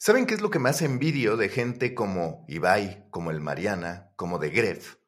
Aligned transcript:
¿Saben 0.00 0.26
qué 0.26 0.34
es 0.34 0.40
lo 0.40 0.50
que 0.50 0.60
más 0.60 0.80
envidio 0.80 1.36
de 1.36 1.48
gente 1.48 1.92
como 1.92 2.44
Ibai, 2.46 3.08
como 3.10 3.32
el 3.32 3.40
Mariana, 3.40 4.12
como 4.14 4.38
de 4.38 4.50
Gref? 4.50 4.98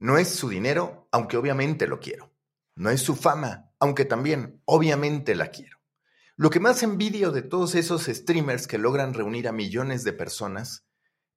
No 0.00 0.18
es 0.18 0.28
su 0.30 0.48
dinero, 0.48 1.08
aunque 1.12 1.36
obviamente 1.36 1.86
lo 1.86 2.00
quiero. 2.00 2.34
No 2.74 2.90
es 2.90 3.00
su 3.00 3.14
fama, 3.14 3.70
aunque 3.78 4.04
también 4.04 4.60
obviamente 4.64 5.36
la 5.36 5.52
quiero. 5.52 5.78
Lo 6.34 6.50
que 6.50 6.58
más 6.58 6.82
envidio 6.82 7.30
de 7.30 7.42
todos 7.42 7.76
esos 7.76 8.06
streamers 8.06 8.66
que 8.66 8.78
logran 8.78 9.14
reunir 9.14 9.46
a 9.46 9.52
millones 9.52 10.02
de 10.02 10.12
personas 10.12 10.88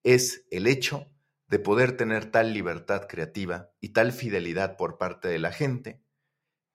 es 0.01 0.47
el 0.49 0.65
hecho 0.65 1.11
de 1.47 1.59
poder 1.59 1.95
tener 1.95 2.31
tal 2.31 2.53
libertad 2.53 3.05
creativa 3.07 3.69
y 3.79 3.89
tal 3.89 4.13
fidelidad 4.13 4.77
por 4.77 4.97
parte 4.97 5.27
de 5.27 5.37
la 5.37 5.51
gente, 5.51 6.01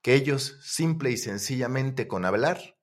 que 0.01 0.15
ellos 0.15 0.61
simple 0.63 1.11
y 1.11 1.17
sencillamente 1.17 2.07
con 2.07 2.25
hablar 2.25 2.79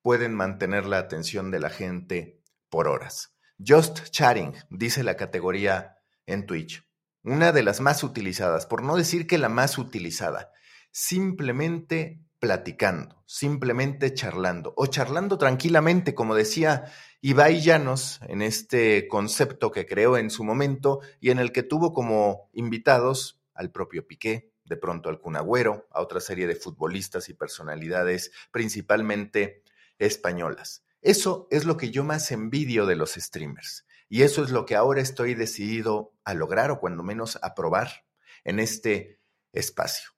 pueden 0.00 0.32
mantener 0.32 0.86
la 0.86 0.98
atención 0.98 1.50
de 1.50 1.58
la 1.58 1.70
gente 1.70 2.37
por 2.68 2.88
horas. 2.88 3.34
Just 3.58 4.10
chatting, 4.10 4.54
dice 4.70 5.02
la 5.02 5.16
categoría 5.16 5.98
en 6.26 6.46
Twitch. 6.46 6.84
Una 7.24 7.52
de 7.52 7.62
las 7.62 7.80
más 7.80 8.04
utilizadas, 8.04 8.66
por 8.66 8.82
no 8.82 8.96
decir 8.96 9.26
que 9.26 9.38
la 9.38 9.48
más 9.48 9.78
utilizada. 9.78 10.52
Simplemente 10.90 12.22
platicando, 12.38 13.22
simplemente 13.26 14.14
charlando 14.14 14.72
o 14.76 14.86
charlando 14.86 15.38
tranquilamente, 15.38 16.14
como 16.14 16.34
decía 16.34 16.92
Ibai 17.20 17.60
Llanos 17.60 18.20
en 18.28 18.42
este 18.42 19.08
concepto 19.08 19.72
que 19.72 19.86
creó 19.86 20.16
en 20.16 20.30
su 20.30 20.44
momento 20.44 21.00
y 21.20 21.30
en 21.30 21.40
el 21.40 21.50
que 21.50 21.64
tuvo 21.64 21.92
como 21.92 22.48
invitados 22.52 23.42
al 23.54 23.72
propio 23.72 24.06
Piqué, 24.06 24.52
de 24.64 24.76
pronto 24.76 25.08
al 25.08 25.20
Cunagüero, 25.20 25.88
a 25.90 26.00
otra 26.00 26.20
serie 26.20 26.46
de 26.46 26.54
futbolistas 26.54 27.28
y 27.28 27.34
personalidades 27.34 28.30
principalmente 28.52 29.64
españolas. 29.98 30.84
Eso 31.00 31.46
es 31.50 31.64
lo 31.64 31.76
que 31.76 31.90
yo 31.90 32.04
más 32.04 32.30
envidio 32.32 32.86
de 32.86 32.96
los 32.96 33.12
streamers. 33.14 33.86
Y 34.08 34.22
eso 34.22 34.42
es 34.42 34.50
lo 34.50 34.66
que 34.66 34.74
ahora 34.74 35.00
estoy 35.00 35.34
decidido 35.34 36.14
a 36.24 36.34
lograr 36.34 36.70
o 36.70 36.80
cuando 36.80 37.02
menos 37.02 37.38
a 37.42 37.54
probar 37.54 38.06
en 38.44 38.58
este 38.58 39.20
espacio. 39.52 40.10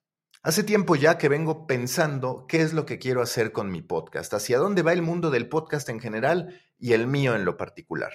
Hace 0.43 0.63
tiempo 0.63 0.95
ya 0.95 1.19
que 1.19 1.29
vengo 1.29 1.67
pensando 1.67 2.45
qué 2.47 2.61
es 2.61 2.73
lo 2.73 2.85
que 2.85 2.97
quiero 2.97 3.21
hacer 3.21 3.51
con 3.51 3.69
mi 3.69 3.83
podcast, 3.83 4.33
hacia 4.33 4.57
dónde 4.57 4.81
va 4.81 4.91
el 4.91 5.03
mundo 5.03 5.29
del 5.29 5.47
podcast 5.49 5.87
en 5.89 5.99
general 5.99 6.59
y 6.79 6.93
el 6.93 7.05
mío 7.05 7.35
en 7.35 7.45
lo 7.45 7.57
particular. 7.57 8.11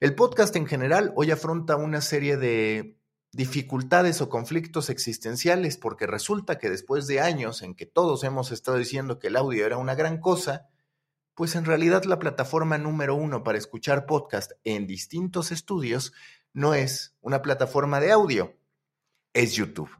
El 0.00 0.16
podcast 0.16 0.56
en 0.56 0.66
general 0.66 1.12
hoy 1.14 1.30
afronta 1.30 1.76
una 1.76 2.00
serie 2.00 2.36
de 2.36 2.98
dificultades 3.32 4.20
o 4.20 4.28
conflictos 4.28 4.90
existenciales 4.90 5.76
porque 5.76 6.08
resulta 6.08 6.58
que 6.58 6.70
después 6.70 7.06
de 7.06 7.20
años 7.20 7.62
en 7.62 7.76
que 7.76 7.86
todos 7.86 8.24
hemos 8.24 8.50
estado 8.50 8.78
diciendo 8.78 9.20
que 9.20 9.28
el 9.28 9.36
audio 9.36 9.64
era 9.64 9.76
una 9.76 9.94
gran 9.94 10.18
cosa, 10.18 10.68
pues 11.34 11.54
en 11.54 11.64
realidad 11.64 12.04
la 12.04 12.18
plataforma 12.18 12.78
número 12.78 13.14
uno 13.14 13.42
para 13.42 13.58
escuchar 13.58 14.06
podcast 14.06 14.52
en 14.64 14.86
distintos 14.86 15.52
estudios 15.52 16.12
no 16.52 16.74
es 16.74 17.14
una 17.20 17.42
plataforma 17.42 18.00
de 18.00 18.12
audio, 18.12 18.56
es 19.32 19.54
YouTube. 19.54 19.90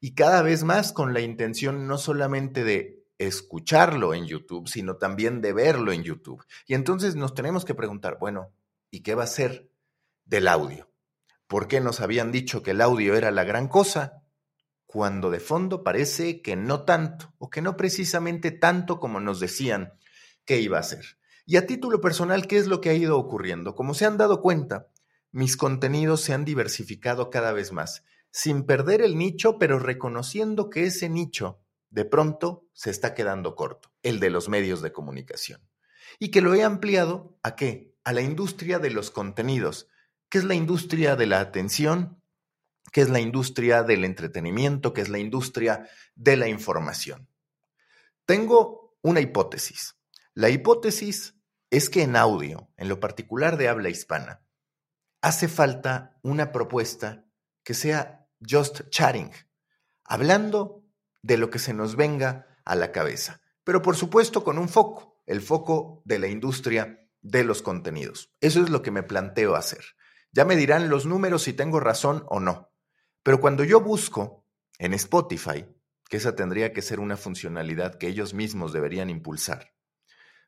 Y 0.00 0.14
cada 0.14 0.42
vez 0.42 0.64
más 0.64 0.92
con 0.92 1.14
la 1.14 1.20
intención 1.20 1.86
no 1.86 1.98
solamente 1.98 2.64
de 2.64 3.04
escucharlo 3.18 4.14
en 4.14 4.26
YouTube, 4.26 4.68
sino 4.68 4.96
también 4.96 5.40
de 5.40 5.52
verlo 5.52 5.92
en 5.92 6.02
YouTube. 6.02 6.44
Y 6.66 6.74
entonces 6.74 7.16
nos 7.16 7.34
tenemos 7.34 7.64
que 7.64 7.74
preguntar, 7.74 8.18
bueno, 8.20 8.52
¿y 8.90 9.00
qué 9.00 9.14
va 9.14 9.24
a 9.24 9.28
ser 9.28 9.70
del 10.24 10.48
audio? 10.48 10.90
¿Por 11.46 11.68
qué 11.68 11.80
nos 11.80 12.00
habían 12.00 12.32
dicho 12.32 12.62
que 12.62 12.72
el 12.72 12.80
audio 12.80 13.14
era 13.14 13.30
la 13.30 13.44
gran 13.44 13.68
cosa? 13.68 14.22
Cuando 14.86 15.30
de 15.30 15.40
fondo 15.40 15.82
parece 15.82 16.42
que 16.42 16.56
no 16.56 16.84
tanto, 16.84 17.32
o 17.38 17.50
que 17.50 17.62
no 17.62 17.76
precisamente 17.76 18.50
tanto 18.50 19.00
como 19.00 19.20
nos 19.20 19.40
decían 19.40 19.94
qué 20.46 20.60
iba 20.60 20.78
a 20.78 20.80
hacer. 20.80 21.18
Y 21.44 21.56
a 21.56 21.66
título 21.66 22.00
personal, 22.00 22.46
¿qué 22.46 22.56
es 22.56 22.66
lo 22.66 22.80
que 22.80 22.90
ha 22.90 22.94
ido 22.94 23.18
ocurriendo? 23.18 23.74
Como 23.74 23.94
se 23.94 24.06
han 24.06 24.16
dado 24.16 24.40
cuenta, 24.40 24.88
mis 25.30 25.56
contenidos 25.56 26.22
se 26.22 26.32
han 26.32 26.44
diversificado 26.44 27.30
cada 27.30 27.52
vez 27.52 27.72
más, 27.72 28.02
sin 28.30 28.64
perder 28.64 29.02
el 29.02 29.18
nicho, 29.18 29.58
pero 29.58 29.78
reconociendo 29.78 30.70
que 30.70 30.84
ese 30.84 31.08
nicho 31.08 31.60
de 31.90 32.04
pronto 32.04 32.66
se 32.72 32.90
está 32.90 33.14
quedando 33.14 33.54
corto, 33.54 33.92
el 34.02 34.20
de 34.20 34.30
los 34.30 34.48
medios 34.48 34.82
de 34.82 34.92
comunicación. 34.92 35.60
Y 36.18 36.30
que 36.30 36.40
lo 36.40 36.54
he 36.54 36.62
ampliado 36.62 37.38
a 37.42 37.56
qué? 37.56 37.94
A 38.04 38.12
la 38.12 38.22
industria 38.22 38.78
de 38.78 38.90
los 38.90 39.10
contenidos, 39.10 39.88
que 40.28 40.38
es 40.38 40.44
la 40.44 40.54
industria 40.54 41.16
de 41.16 41.26
la 41.26 41.40
atención, 41.40 42.22
que 42.92 43.00
es 43.00 43.08
la 43.08 43.20
industria 43.20 43.82
del 43.82 44.04
entretenimiento, 44.04 44.92
que 44.92 45.00
es 45.00 45.08
la 45.08 45.18
industria 45.18 45.88
de 46.14 46.36
la 46.36 46.48
información. 46.48 47.28
Tengo 48.24 48.96
una 49.02 49.20
hipótesis. 49.20 49.95
La 50.38 50.50
hipótesis 50.50 51.34
es 51.70 51.88
que 51.88 52.02
en 52.02 52.14
audio, 52.14 52.70
en 52.76 52.90
lo 52.90 53.00
particular 53.00 53.56
de 53.56 53.68
habla 53.70 53.88
hispana, 53.88 54.46
hace 55.22 55.48
falta 55.48 56.18
una 56.22 56.52
propuesta 56.52 57.24
que 57.64 57.72
sea 57.72 58.28
just 58.46 58.82
chatting, 58.90 59.30
hablando 60.04 60.84
de 61.22 61.38
lo 61.38 61.48
que 61.48 61.58
se 61.58 61.72
nos 61.72 61.96
venga 61.96 62.58
a 62.66 62.74
la 62.74 62.92
cabeza, 62.92 63.40
pero 63.64 63.80
por 63.80 63.96
supuesto 63.96 64.44
con 64.44 64.58
un 64.58 64.68
foco, 64.68 65.22
el 65.24 65.40
foco 65.40 66.02
de 66.04 66.18
la 66.18 66.28
industria 66.28 67.08
de 67.22 67.42
los 67.42 67.62
contenidos. 67.62 68.30
Eso 68.42 68.62
es 68.62 68.68
lo 68.68 68.82
que 68.82 68.90
me 68.90 69.02
planteo 69.02 69.54
hacer. 69.54 69.86
Ya 70.32 70.44
me 70.44 70.54
dirán 70.54 70.90
los 70.90 71.06
números 71.06 71.44
si 71.44 71.54
tengo 71.54 71.80
razón 71.80 72.26
o 72.28 72.40
no, 72.40 72.70
pero 73.22 73.40
cuando 73.40 73.64
yo 73.64 73.80
busco 73.80 74.46
en 74.76 74.92
Spotify, 74.92 75.66
que 76.10 76.18
esa 76.18 76.36
tendría 76.36 76.74
que 76.74 76.82
ser 76.82 77.00
una 77.00 77.16
funcionalidad 77.16 77.94
que 77.94 78.08
ellos 78.08 78.34
mismos 78.34 78.74
deberían 78.74 79.08
impulsar, 79.08 79.75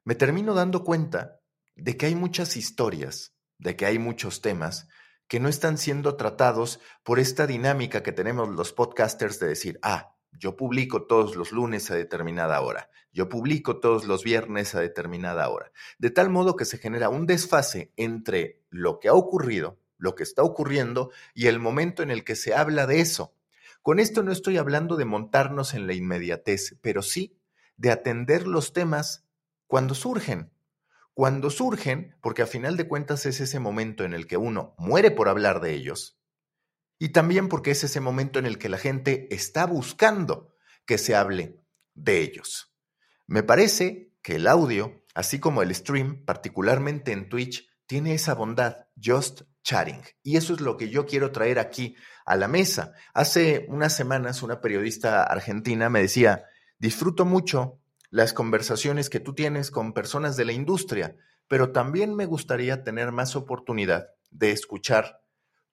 me 0.09 0.15
termino 0.15 0.55
dando 0.55 0.85
cuenta 0.85 1.43
de 1.77 1.99
que 1.99 2.07
hay 2.07 2.15
muchas 2.15 2.57
historias, 2.57 3.35
de 3.59 3.77
que 3.77 3.85
hay 3.85 3.99
muchos 3.99 4.41
temas 4.41 4.89
que 5.27 5.39
no 5.39 5.51
están 5.51 5.77
siendo 5.77 6.17
tratados 6.17 6.81
por 7.03 7.19
esta 7.19 7.47
dinámica 7.47 8.03
que 8.03 8.13
tenemos 8.13 8.49
los 8.49 8.73
podcasters 8.73 9.39
de 9.39 9.49
decir, 9.49 9.79
ah, 9.83 10.17
yo 10.33 10.57
publico 10.57 11.07
todos 11.07 11.37
los 11.37 11.53
lunes 11.53 11.91
a 11.91 11.95
determinada 11.95 12.59
hora, 12.63 12.89
yo 13.13 13.29
publico 13.29 13.81
todos 13.81 14.07
los 14.07 14.25
viernes 14.25 14.75
a 14.75 14.81
determinada 14.81 15.47
hora, 15.51 15.73
de 15.99 16.09
tal 16.09 16.31
modo 16.31 16.57
que 16.57 16.65
se 16.65 16.79
genera 16.79 17.11
un 17.11 17.27
desfase 17.27 17.93
entre 17.97 18.63
lo 18.71 19.01
que 19.01 19.09
ha 19.09 19.13
ocurrido, 19.13 19.79
lo 19.99 20.15
que 20.15 20.23
está 20.23 20.43
ocurriendo 20.43 21.11
y 21.35 21.49
el 21.49 21.61
momento 21.61 22.03
en 22.03 22.11
el 22.11 22.25
que 22.25 22.35
se 22.35 22.55
habla 22.55 22.87
de 22.87 23.01
eso. 23.01 23.37
Con 23.83 23.99
esto 23.99 24.23
no 24.23 24.33
estoy 24.33 24.57
hablando 24.57 24.97
de 24.97 25.05
montarnos 25.05 25.75
en 25.75 25.87
la 25.87 25.93
inmediatez, 25.93 26.79
pero 26.81 27.03
sí 27.03 27.39
de 27.77 27.91
atender 27.91 28.47
los 28.47 28.73
temas 28.73 29.28
cuando 29.69 29.95
surgen. 29.95 30.53
Cuando 31.15 31.51
surgen, 31.51 32.17
porque 32.21 32.43
a 32.43 32.47
final 32.47 32.77
de 32.77 32.89
cuentas 32.89 33.27
es 33.27 33.41
ese 33.41 33.61
momento 33.61 34.05
en 34.05 34.15
el 34.15 34.27
que 34.27 34.37
uno 34.37 34.75
muere 34.79 35.11
por 35.11 35.29
hablar 35.29 35.61
de 35.61 35.75
ellos, 35.75 36.21
y 36.99 37.11
también 37.11 37.49
porque 37.49 37.71
es 37.71 37.85
ese 37.85 38.01
momento 38.01 38.39
en 38.39 38.47
el 38.47 38.59
que 38.59 38.69
la 38.69 38.79
gente 38.79 39.33
está 39.33 39.67
buscando 39.67 40.55
que 40.87 40.99
se 40.99 41.15
hable 41.15 41.61
de 41.95 42.21
ellos. 42.21 42.75
Me 43.27 43.43
parece 43.43 44.15
que 44.23 44.37
el 44.37 44.47
audio, 44.47 45.05
así 45.15 45.39
como 45.39 45.63
el 45.63 45.75
stream, 45.75 46.25
particularmente 46.25 47.13
en 47.13 47.29
Twitch, 47.29 47.69
tiene 47.87 48.15
esa 48.15 48.35
bondad, 48.35 48.87
just 48.97 49.43
chatting. 49.63 50.03
Y 50.23 50.37
eso 50.37 50.55
es 50.55 50.61
lo 50.61 50.77
que 50.77 50.89
yo 50.89 51.07
quiero 51.07 51.31
traer 51.31 51.59
aquí 51.59 51.95
a 52.25 52.37
la 52.37 52.49
mesa. 52.49 52.95
Hace 53.13 53.67
unas 53.69 53.95
semanas 53.95 54.43
una 54.43 54.61
periodista 54.61 55.25
argentina 55.25 55.89
me 55.89 56.01
decía, 56.01 56.45
disfruto 56.79 57.25
mucho 57.25 57.81
las 58.11 58.33
conversaciones 58.33 59.11
que 59.11 59.21
tú 59.21 59.35
tienes 59.35 59.71
con 59.71 59.93
personas 59.93 60.37
de 60.37 60.45
la 60.45 60.53
industria, 60.53 61.17
pero 61.47 61.73
también 61.73 62.15
me 62.15 62.27
gustaría 62.27 62.85
tener 62.85 63.13
más 63.13 63.37
oportunidad 63.37 64.09
de 64.31 64.51
escuchar 64.51 65.21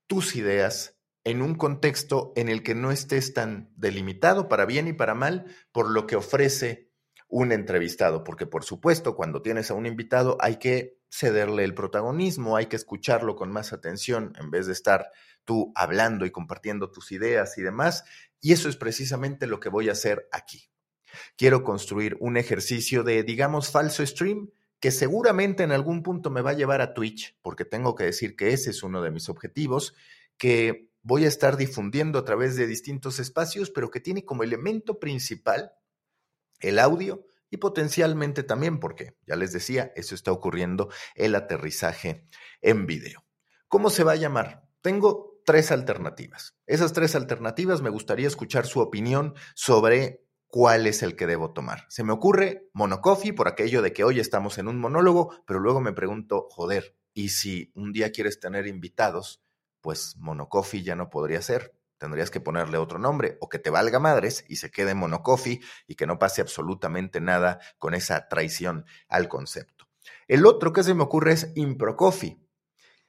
tus 0.07 0.35
ideas 0.35 0.97
en 1.23 1.41
un 1.41 1.55
contexto 1.55 2.33
en 2.35 2.49
el 2.49 2.61
que 2.61 2.75
no 2.75 2.91
estés 2.91 3.33
tan 3.33 3.71
delimitado 3.75 4.47
para 4.47 4.65
bien 4.65 4.87
y 4.87 4.93
para 4.93 5.15
mal 5.15 5.45
por 5.71 5.89
lo 5.89 6.05
que 6.05 6.15
ofrece 6.15 6.91
un 7.27 7.51
entrevistado, 7.51 8.23
porque 8.23 8.45
por 8.45 8.63
supuesto 8.63 9.15
cuando 9.15 9.41
tienes 9.41 9.71
a 9.71 9.73
un 9.73 9.87
invitado 9.87 10.37
hay 10.39 10.57
que 10.57 10.99
cederle 11.09 11.63
el 11.63 11.73
protagonismo, 11.73 12.55
hay 12.55 12.67
que 12.67 12.75
escucharlo 12.75 13.35
con 13.35 13.51
más 13.51 13.73
atención 13.73 14.33
en 14.39 14.51
vez 14.51 14.67
de 14.67 14.73
estar 14.73 15.11
tú 15.43 15.71
hablando 15.75 16.25
y 16.25 16.31
compartiendo 16.31 16.91
tus 16.91 17.11
ideas 17.11 17.57
y 17.57 17.63
demás, 17.63 18.03
y 18.39 18.53
eso 18.53 18.69
es 18.69 18.77
precisamente 18.77 19.47
lo 19.47 19.59
que 19.59 19.69
voy 19.69 19.89
a 19.89 19.93
hacer 19.93 20.27
aquí. 20.31 20.69
Quiero 21.37 21.63
construir 21.63 22.17
un 22.19 22.37
ejercicio 22.37 23.03
de, 23.03 23.23
digamos, 23.23 23.71
falso 23.71 24.05
stream 24.05 24.49
que 24.79 24.91
seguramente 24.91 25.63
en 25.63 25.71
algún 25.71 26.03
punto 26.03 26.29
me 26.29 26.41
va 26.41 26.51
a 26.51 26.55
llevar 26.55 26.81
a 26.81 26.93
Twitch, 26.93 27.37
porque 27.41 27.65
tengo 27.65 27.95
que 27.95 28.03
decir 28.03 28.35
que 28.35 28.53
ese 28.53 28.69
es 28.69 28.83
uno 28.83 29.01
de 29.01 29.11
mis 29.11 29.29
objetivos, 29.29 29.95
que 30.37 30.89
voy 31.01 31.25
a 31.25 31.27
estar 31.27 31.57
difundiendo 31.57 32.19
a 32.19 32.25
través 32.25 32.55
de 32.55 32.67
distintos 32.67 33.19
espacios, 33.19 33.69
pero 33.69 33.89
que 33.89 33.99
tiene 33.99 34.25
como 34.25 34.43
elemento 34.43 34.99
principal 34.99 35.71
el 36.59 36.79
audio 36.79 37.25
y 37.49 37.57
potencialmente 37.57 38.43
también, 38.43 38.79
porque 38.79 39.15
ya 39.25 39.35
les 39.35 39.53
decía, 39.53 39.91
eso 39.95 40.15
está 40.15 40.31
ocurriendo, 40.31 40.89
el 41.15 41.35
aterrizaje 41.35 42.27
en 42.61 42.85
video. 42.85 43.25
¿Cómo 43.67 43.89
se 43.89 44.03
va 44.03 44.13
a 44.13 44.17
llamar? 44.17 44.67
Tengo 44.81 45.41
tres 45.45 45.71
alternativas. 45.71 46.57
Esas 46.65 46.93
tres 46.93 47.15
alternativas 47.15 47.81
me 47.81 47.89
gustaría 47.89 48.27
escuchar 48.27 48.65
su 48.65 48.79
opinión 48.79 49.35
sobre 49.53 50.24
cuál 50.55 50.87
es 50.87 51.03
el 51.03 51.17
que 51.17 51.27
debo 51.27 51.51
tomar. 51.51 51.83
Se 51.89 52.05
me 52.05 52.13
ocurre 52.13 52.69
monocoffee 52.71 53.33
por 53.33 53.49
aquello 53.49 53.81
de 53.81 53.91
que 53.91 54.05
hoy 54.05 54.21
estamos 54.21 54.57
en 54.57 54.69
un 54.69 54.79
monólogo, 54.79 55.35
pero 55.45 55.59
luego 55.59 55.81
me 55.81 55.91
pregunto, 55.91 56.47
joder, 56.49 56.95
¿y 57.13 57.27
si 57.27 57.73
un 57.75 57.91
día 57.91 58.13
quieres 58.13 58.39
tener 58.39 58.65
invitados? 58.65 59.43
Pues 59.81 60.15
monocoffee 60.15 60.81
ya 60.81 60.95
no 60.95 61.09
podría 61.09 61.41
ser. 61.41 61.77
Tendrías 61.97 62.31
que 62.31 62.39
ponerle 62.39 62.77
otro 62.77 62.99
nombre 62.99 63.37
o 63.41 63.49
que 63.49 63.59
te 63.59 63.69
valga 63.69 63.99
madres 63.99 64.45
y 64.47 64.55
se 64.55 64.71
quede 64.71 64.95
monocoffee 64.95 65.59
y 65.87 65.95
que 65.95 66.07
no 66.07 66.19
pase 66.19 66.39
absolutamente 66.39 67.19
nada 67.19 67.59
con 67.77 67.93
esa 67.93 68.29
traición 68.29 68.85
al 69.09 69.27
concepto. 69.27 69.89
El 70.25 70.45
otro 70.45 70.71
que 70.71 70.83
se 70.83 70.93
me 70.93 71.03
ocurre 71.03 71.33
es 71.33 71.51
improcoffee. 71.55 72.39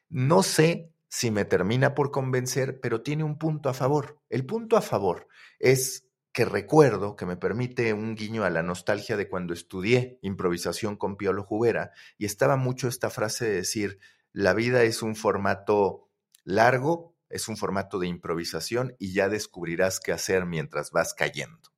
No 0.09 0.43
sé 0.43 0.93
si 1.09 1.31
me 1.31 1.45
termina 1.45 1.95
por 1.95 2.11
convencer, 2.11 2.81
pero 2.81 3.03
tiene 3.03 3.23
un 3.23 3.39
punto 3.39 3.69
a 3.69 3.75
favor. 3.75 4.19
El 4.31 4.45
punto 4.47 4.77
a 4.77 4.83
favor 4.83 5.29
es 5.61 6.06
que 6.37 6.45
recuerdo 6.45 7.17
que 7.17 7.25
me 7.25 7.39
permite 7.39 7.95
un 7.95 8.15
guiño 8.15 8.45
a 8.45 8.51
la 8.51 8.63
nostalgia 8.63 9.17
de 9.17 9.27
cuando 9.27 9.55
estudié 9.55 10.19
improvisación 10.21 10.95
con 10.95 11.17
Piolo 11.17 11.43
Jubera 11.43 11.93
y 12.19 12.27
estaba 12.27 12.59
mucho 12.59 12.89
esta 12.89 13.09
frase 13.09 13.47
de 13.47 13.55
decir, 13.55 14.01
la 14.33 14.53
vida 14.53 14.83
es 14.83 15.01
un 15.01 15.17
formato 15.17 16.11
largo, 16.45 17.17
es 17.31 17.49
un 17.49 17.57
formato 17.57 17.99
de 17.99 18.09
improvisación 18.09 18.95
y 18.99 19.15
ya 19.15 19.31
descubrirás 19.31 19.99
qué 19.99 20.13
hacer 20.13 20.45
mientras 20.45 20.91
vas 20.91 21.15
cayendo. 21.15 21.73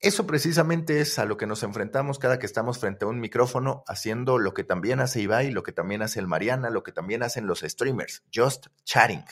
Eso 0.00 0.26
precisamente 0.26 1.00
es 1.00 1.18
a 1.18 1.24
lo 1.24 1.38
que 1.38 1.46
nos 1.46 1.62
enfrentamos 1.62 2.18
cada 2.18 2.38
que 2.38 2.44
estamos 2.44 2.78
frente 2.78 3.06
a 3.06 3.08
un 3.08 3.20
micrófono 3.20 3.84
haciendo 3.86 4.36
lo 4.36 4.52
que 4.52 4.64
también 4.64 5.00
hace 5.00 5.22
Ibai, 5.22 5.50
lo 5.50 5.62
que 5.62 5.72
también 5.72 6.02
hace 6.02 6.20
el 6.20 6.26
Mariana, 6.26 6.68
lo 6.68 6.82
que 6.82 6.92
también 6.92 7.22
hacen 7.22 7.46
los 7.46 7.60
streamers, 7.60 8.22
just 8.36 8.66
chatting. 8.84 9.24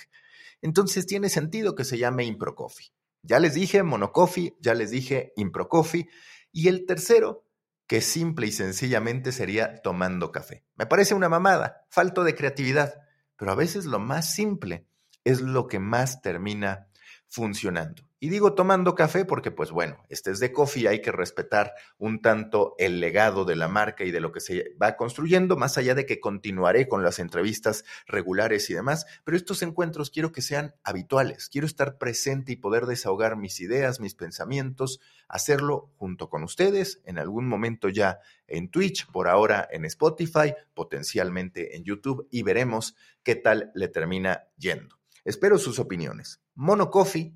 Entonces 0.63 1.05
tiene 1.05 1.29
sentido 1.29 1.75
que 1.75 1.85
se 1.85 1.99
llame 1.99 2.25
Impro 2.25 2.55
Coffee. 2.55 2.96
Ya 3.27 3.41
les 3.41 3.55
dije 3.55 3.83
monocoffee, 3.83 4.57
ya 4.61 4.75
les 4.75 4.91
dije 4.91 5.33
improcoffee. 5.37 6.09
Y 6.53 6.69
el 6.69 6.87
tercero, 6.87 7.45
que 7.87 8.01
simple 8.01 8.47
y 8.47 8.53
sencillamente 8.53 9.33
sería 9.33 9.83
tomando 9.83 10.33
café. 10.33 10.65
Me 10.77 10.87
parece 10.87 11.15
una 11.15 11.29
mamada, 11.29 11.85
falto 11.91 12.25
de 12.25 12.35
creatividad, 12.35 12.95
pero 13.37 13.53
a 13.53 13.57
veces 13.57 13.85
lo 13.85 13.99
más 13.99 14.33
simple 14.33 14.87
es 15.25 15.41
lo 15.41 15.67
que 15.67 15.79
más 15.79 16.23
termina 16.23 16.89
funcionando. 17.29 18.06
Y 18.19 18.31
digo 18.31 18.55
tomando 18.55 18.95
café 18.95 19.27
porque, 19.27 19.51
pues 19.51 19.71
bueno, 19.71 20.03
este 20.09 20.31
es 20.31 20.41
de 20.41 20.51
coffee, 20.51 20.89
hay 20.89 21.03
que 21.03 21.13
respetar 21.13 21.75
un 21.99 22.23
tanto 22.23 22.75
el 22.79 22.99
legado 22.99 23.45
de 23.45 23.57
la 23.57 23.69
marca 23.69 24.05
y 24.05 24.11
de 24.11 24.21
lo 24.21 24.33
que 24.33 24.41
se 24.41 24.75
va 24.83 24.97
construyendo, 24.97 25.59
más 25.59 25.77
allá 25.77 25.95
de 25.95 26.07
que 26.07 26.19
continuaré 26.19 26.89
con 26.89 27.03
las 27.03 27.19
entrevistas 27.19 27.85
regulares 28.07 28.71
y 28.71 28.75
demás, 28.75 29.05
pero 29.25 29.37
estos 29.37 29.61
encuentros 29.61 30.11
quiero 30.11 30.33
que 30.33 30.41
sean 30.41 30.75
habituales, 30.83 31.51
quiero 31.51 31.67
estar 31.67 31.99
presente 31.99 32.53
y 32.53 32.57
poder 32.57 32.87
desahogar 32.87 33.37
mis 33.37 33.61
ideas, 33.61 34.01
mis 34.01 34.15
pensamientos, 34.15 34.99
hacerlo 35.29 35.91
junto 35.97 36.31
con 36.31 36.43
ustedes, 36.43 37.03
en 37.05 37.19
algún 37.19 37.47
momento 37.47 37.91
ya 37.91 38.21
en 38.47 38.71
Twitch, 38.71 39.07
por 39.11 39.29
ahora 39.29 39.69
en 39.71 39.85
Spotify, 39.85 40.55
potencialmente 40.73 41.77
en 41.77 41.85
YouTube 41.85 42.27
y 42.31 42.43
veremos 42.45 42.97
qué 43.23 43.35
tal 43.35 43.73
le 43.75 43.89
termina 43.89 44.45
yendo. 44.57 44.97
Espero 45.25 45.59
sus 45.59 45.79
opiniones. 45.79 46.41
Mono 46.55 46.91
Coffee 46.91 47.35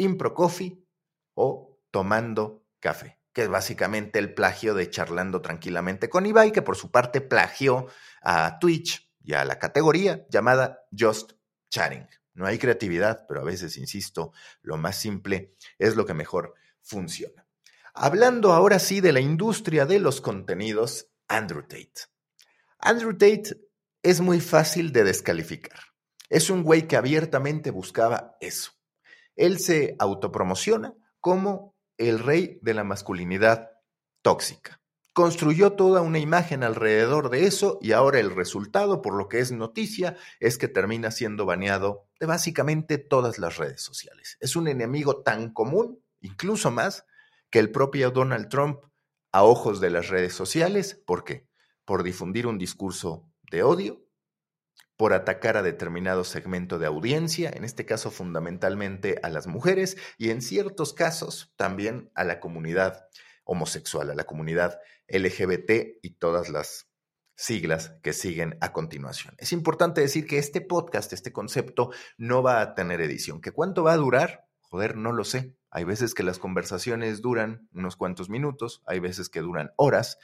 Impro 0.00 0.34
Coffee 0.34 0.82
o 1.34 1.78
Tomando 1.90 2.66
Café, 2.80 3.20
que 3.32 3.42
es 3.42 3.48
básicamente 3.48 4.18
el 4.18 4.34
plagio 4.34 4.74
de 4.74 4.88
Charlando 4.88 5.42
Tranquilamente 5.42 6.08
con 6.08 6.26
Ibai, 6.26 6.52
que 6.52 6.62
por 6.62 6.76
su 6.76 6.90
parte 6.90 7.20
plagió 7.20 7.86
a 8.22 8.58
Twitch 8.58 9.10
y 9.22 9.34
a 9.34 9.44
la 9.44 9.58
categoría 9.58 10.26
llamada 10.30 10.80
Just 10.98 11.32
Chatting. 11.70 12.06
No 12.34 12.46
hay 12.46 12.58
creatividad, 12.58 13.26
pero 13.28 13.40
a 13.40 13.44
veces, 13.44 13.76
insisto, 13.76 14.32
lo 14.62 14.76
más 14.76 14.96
simple 14.96 15.54
es 15.78 15.96
lo 15.96 16.06
que 16.06 16.14
mejor 16.14 16.54
funciona. 16.80 17.46
Hablando 17.92 18.52
ahora 18.52 18.78
sí 18.78 19.00
de 19.00 19.12
la 19.12 19.20
industria 19.20 19.84
de 19.84 19.98
los 19.98 20.20
contenidos, 20.20 21.08
Andrew 21.28 21.62
Tate. 21.62 22.06
Andrew 22.78 23.12
Tate 23.12 23.60
es 24.02 24.20
muy 24.20 24.40
fácil 24.40 24.92
de 24.92 25.04
descalificar. 25.04 25.80
Es 26.30 26.48
un 26.48 26.62
güey 26.62 26.88
que 26.88 26.96
abiertamente 26.96 27.70
buscaba 27.70 28.36
eso, 28.40 28.72
él 29.40 29.58
se 29.58 29.96
autopromociona 29.98 30.94
como 31.18 31.74
el 31.96 32.18
rey 32.18 32.58
de 32.60 32.74
la 32.74 32.84
masculinidad 32.84 33.70
tóxica. 34.22 34.80
Construyó 35.14 35.72
toda 35.72 36.02
una 36.02 36.18
imagen 36.18 36.62
alrededor 36.62 37.30
de 37.30 37.46
eso 37.46 37.78
y 37.80 37.92
ahora 37.92 38.20
el 38.20 38.34
resultado, 38.34 39.00
por 39.00 39.14
lo 39.14 39.28
que 39.28 39.40
es 39.40 39.50
noticia, 39.50 40.16
es 40.40 40.58
que 40.58 40.68
termina 40.68 41.10
siendo 41.10 41.46
baneado 41.46 42.06
de 42.20 42.26
básicamente 42.26 42.98
todas 42.98 43.38
las 43.38 43.56
redes 43.56 43.82
sociales. 43.82 44.36
Es 44.40 44.56
un 44.56 44.68
enemigo 44.68 45.22
tan 45.22 45.52
común, 45.52 46.04
incluso 46.20 46.70
más, 46.70 47.06
que 47.50 47.60
el 47.60 47.72
propio 47.72 48.10
Donald 48.10 48.48
Trump 48.48 48.80
a 49.32 49.42
ojos 49.42 49.80
de 49.80 49.90
las 49.90 50.08
redes 50.08 50.34
sociales. 50.34 51.02
¿Por 51.06 51.24
qué? 51.24 51.48
Por 51.86 52.02
difundir 52.02 52.46
un 52.46 52.58
discurso 52.58 53.26
de 53.50 53.62
odio, 53.62 54.04
por 54.96 55.14
atacar 55.14 55.56
a 55.56 55.62
determinado 55.62 56.24
segmento 56.24 56.78
de 56.78 56.86
audiencia, 56.86 57.50
en 57.54 57.64
este 57.64 57.86
caso 57.86 58.10
fundamentalmente 58.10 59.18
a 59.22 59.30
las 59.30 59.46
mujeres 59.46 59.96
y 60.18 60.28
en 60.28 60.42
ciertos 60.42 60.92
casos 60.92 61.54
también 61.56 62.10
a 62.14 62.24
la 62.24 62.38
comunidad 62.38 63.06
homosexual, 63.44 64.10
a 64.10 64.14
la 64.14 64.24
comunidad 64.24 64.78
LGBT 65.08 65.98
y 66.02 66.10
todas 66.18 66.50
las 66.50 66.90
siglas 67.34 67.94
que 68.02 68.12
siguen 68.12 68.58
a 68.60 68.74
continuación. 68.74 69.34
Es 69.38 69.52
importante 69.52 70.02
decir 70.02 70.26
que 70.26 70.36
este 70.36 70.60
podcast, 70.60 71.14
este 71.14 71.32
concepto, 71.32 71.90
no 72.18 72.42
va 72.42 72.60
a 72.60 72.74
tener 72.74 73.00
edición. 73.00 73.40
¿Que 73.40 73.52
cuánto 73.52 73.82
va 73.82 73.94
a 73.94 73.96
durar? 73.96 74.46
Joder, 74.60 74.96
no 74.96 75.12
lo 75.12 75.24
sé. 75.24 75.56
Hay 75.70 75.84
veces 75.84 76.12
que 76.12 76.22
las 76.22 76.38
conversaciones 76.38 77.22
duran 77.22 77.66
unos 77.72 77.96
cuantos 77.96 78.28
minutos, 78.28 78.82
hay 78.86 79.00
veces 79.00 79.30
que 79.30 79.40
duran 79.40 79.72
horas 79.76 80.18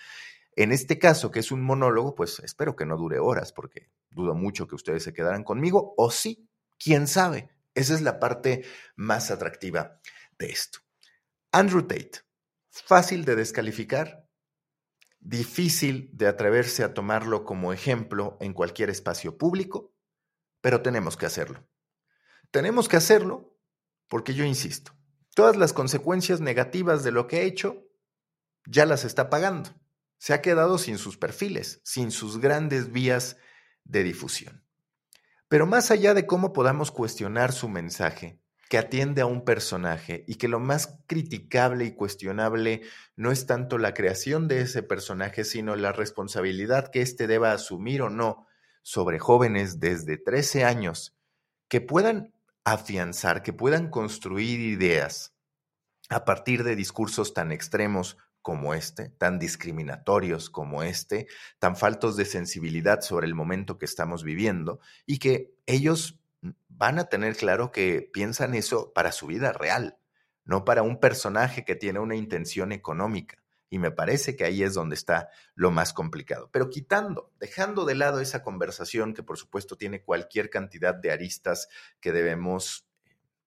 en 0.57 0.73
este 0.73 0.99
caso, 0.99 1.31
que 1.31 1.41
es 1.41 1.53
un 1.53 1.63
monólogo, 1.63 2.15
pues 2.15 2.41
espero 2.41 2.75
que 2.77 2.87
no 2.87 2.97
dure 2.97 3.19
horas, 3.19 3.53
porque 3.53 3.91
dudo 4.09 4.35
mucho 4.35 4.67
que 4.67 4.75
ustedes 4.75 5.03
se 5.03 5.13
quedaran 5.13 5.45
conmigo, 5.45 5.95
o 5.99 6.11
sí, 6.11 6.49
quién 6.79 7.07
sabe. 7.07 7.51
Esa 7.75 7.95
es 7.95 8.01
la 8.01 8.19
parte 8.19 8.65
más 8.97 9.31
atractiva 9.31 10.01
de 10.39 10.47
esto. 10.47 10.79
Andrew 11.53 11.83
Tate, 11.83 12.23
fácil 12.71 13.27
de 13.27 13.37
descalificar, 13.37 14.27
difícil 15.21 16.09
de 16.15 16.27
atreverse 16.27 16.85
a 16.85 16.95
tomarlo 16.95 17.45
como 17.45 17.75
ejemplo 17.75 18.39
en 18.41 18.55
cualquier 18.55 18.89
espacio 18.89 19.37
público, 19.37 19.93
pero 20.63 20.81
tenemos 20.81 21.19
que 21.19 21.27
hacerlo. 21.27 21.69
Tenemos 22.51 22.89
que 22.89 22.97
hacerlo 22.97 23.59
porque 24.09 24.33
yo 24.33 24.45
insisto, 24.45 24.93
todas 25.35 25.57
las 25.57 25.75
consecuencias 25.75 26.41
negativas 26.41 27.05
de 27.05 27.13
lo 27.13 27.27
que 27.27 27.43
he 27.43 27.45
hecho 27.45 27.85
ya 28.65 28.87
las 28.87 29.05
está 29.05 29.29
pagando 29.29 29.71
se 30.19 30.35
ha 30.35 30.43
quedado 30.43 30.79
sin 30.79 30.99
sus 30.99 31.17
perfiles, 31.17 31.81
sin 31.85 32.11
sus 32.11 32.39
grandes 32.39 32.93
vías 32.93 33.37
de 33.85 34.03
difusión. 34.03 34.65
Pero 35.49 35.67
más 35.67 35.91
allá 35.91 36.15
de 36.15 36.27
cómo 36.27 36.53
podamos 36.53 36.91
cuestionar 36.91 37.53
su 37.53 37.69
mensaje, 37.69 38.41
que 38.69 38.79
atiende 38.79 39.23
a 39.23 39.27
un 39.27 39.45
personaje 39.45 40.25
y 40.27 40.37
que 40.37 40.49
lo 40.49 40.59
más 40.59 40.99
criticable 41.07 41.85
y 41.85 41.95
cuestionable 41.95 42.83
no 43.15 43.31
es 43.31 43.47
tanto 43.47 43.79
la 43.79 43.95
creación 43.95 44.49
de 44.49 44.61
ese 44.63 44.83
personaje, 44.83 45.45
sino 45.45 45.77
la 45.77 45.93
responsabilidad 45.93 46.91
que 46.91 47.03
éste 47.03 47.27
deba 47.27 47.53
asumir 47.53 48.03
o 48.03 48.11
no 48.11 48.47
sobre 48.83 49.19
jóvenes 49.19 49.79
desde 49.79 50.17
13 50.17 50.65
años 50.65 51.17
que 51.69 51.81
puedan 51.81 52.35
afianzar, 52.65 53.43
que 53.43 53.53
puedan 53.53 53.91
construir 53.91 54.61
ideas 54.61 55.35
a 56.09 56.25
partir 56.25 56.65
de 56.65 56.77
discursos 56.77 57.35
tan 57.35 57.53
extremos 57.53 58.17
como 58.47 58.75
este, 58.75 59.09
tan 59.09 59.41
discriminatorios 59.41 60.51
como 60.51 60.85
este, 60.85 61.27
tan 61.59 61.75
faltos 61.75 62.17
de 62.17 62.25
sensibilidad 62.25 63.01
sobre 63.01 63.27
el 63.27 63.35
momento 63.35 63.77
que 63.77 63.87
estamos 63.87 64.23
viviendo 64.23 64.79
y 65.05 65.19
que 65.19 65.57
ellos 65.67 66.21
van 66.69 67.01
a 67.01 67.09
tener 67.09 67.35
claro 67.35 67.73
que 67.73 68.09
piensan 68.13 68.55
eso 68.55 68.93
para 68.93 69.11
su 69.11 69.27
vida 69.27 69.53
real, 69.53 69.99
no 70.45 70.65
para 70.65 70.85
un 70.85 71.01
personaje 71.01 71.65
que 71.65 71.75
tiene 71.75 71.99
una 71.99 72.15
intención 72.15 72.71
económica. 72.71 73.43
Y 73.69 73.81
me 73.81 73.91
parece 73.91 74.37
que 74.37 74.45
ahí 74.45 74.63
es 74.63 74.75
donde 74.75 74.95
está 74.95 75.29
lo 75.57 75.73
más 75.73 75.93
complicado. 75.93 76.49
Pero 76.53 76.71
quitando, 76.71 77.33
dejando 77.41 77.85
de 77.85 77.97
lado 77.97 78.21
esa 78.21 78.45
conversación 78.45 79.13
que 79.13 79.25
por 79.25 79.39
supuesto 79.39 79.77
tiene 79.77 80.05
cualquier 80.05 80.51
cantidad 80.51 80.95
de 80.95 81.11
aristas 81.11 81.67
que 81.99 82.13
debemos 82.13 82.86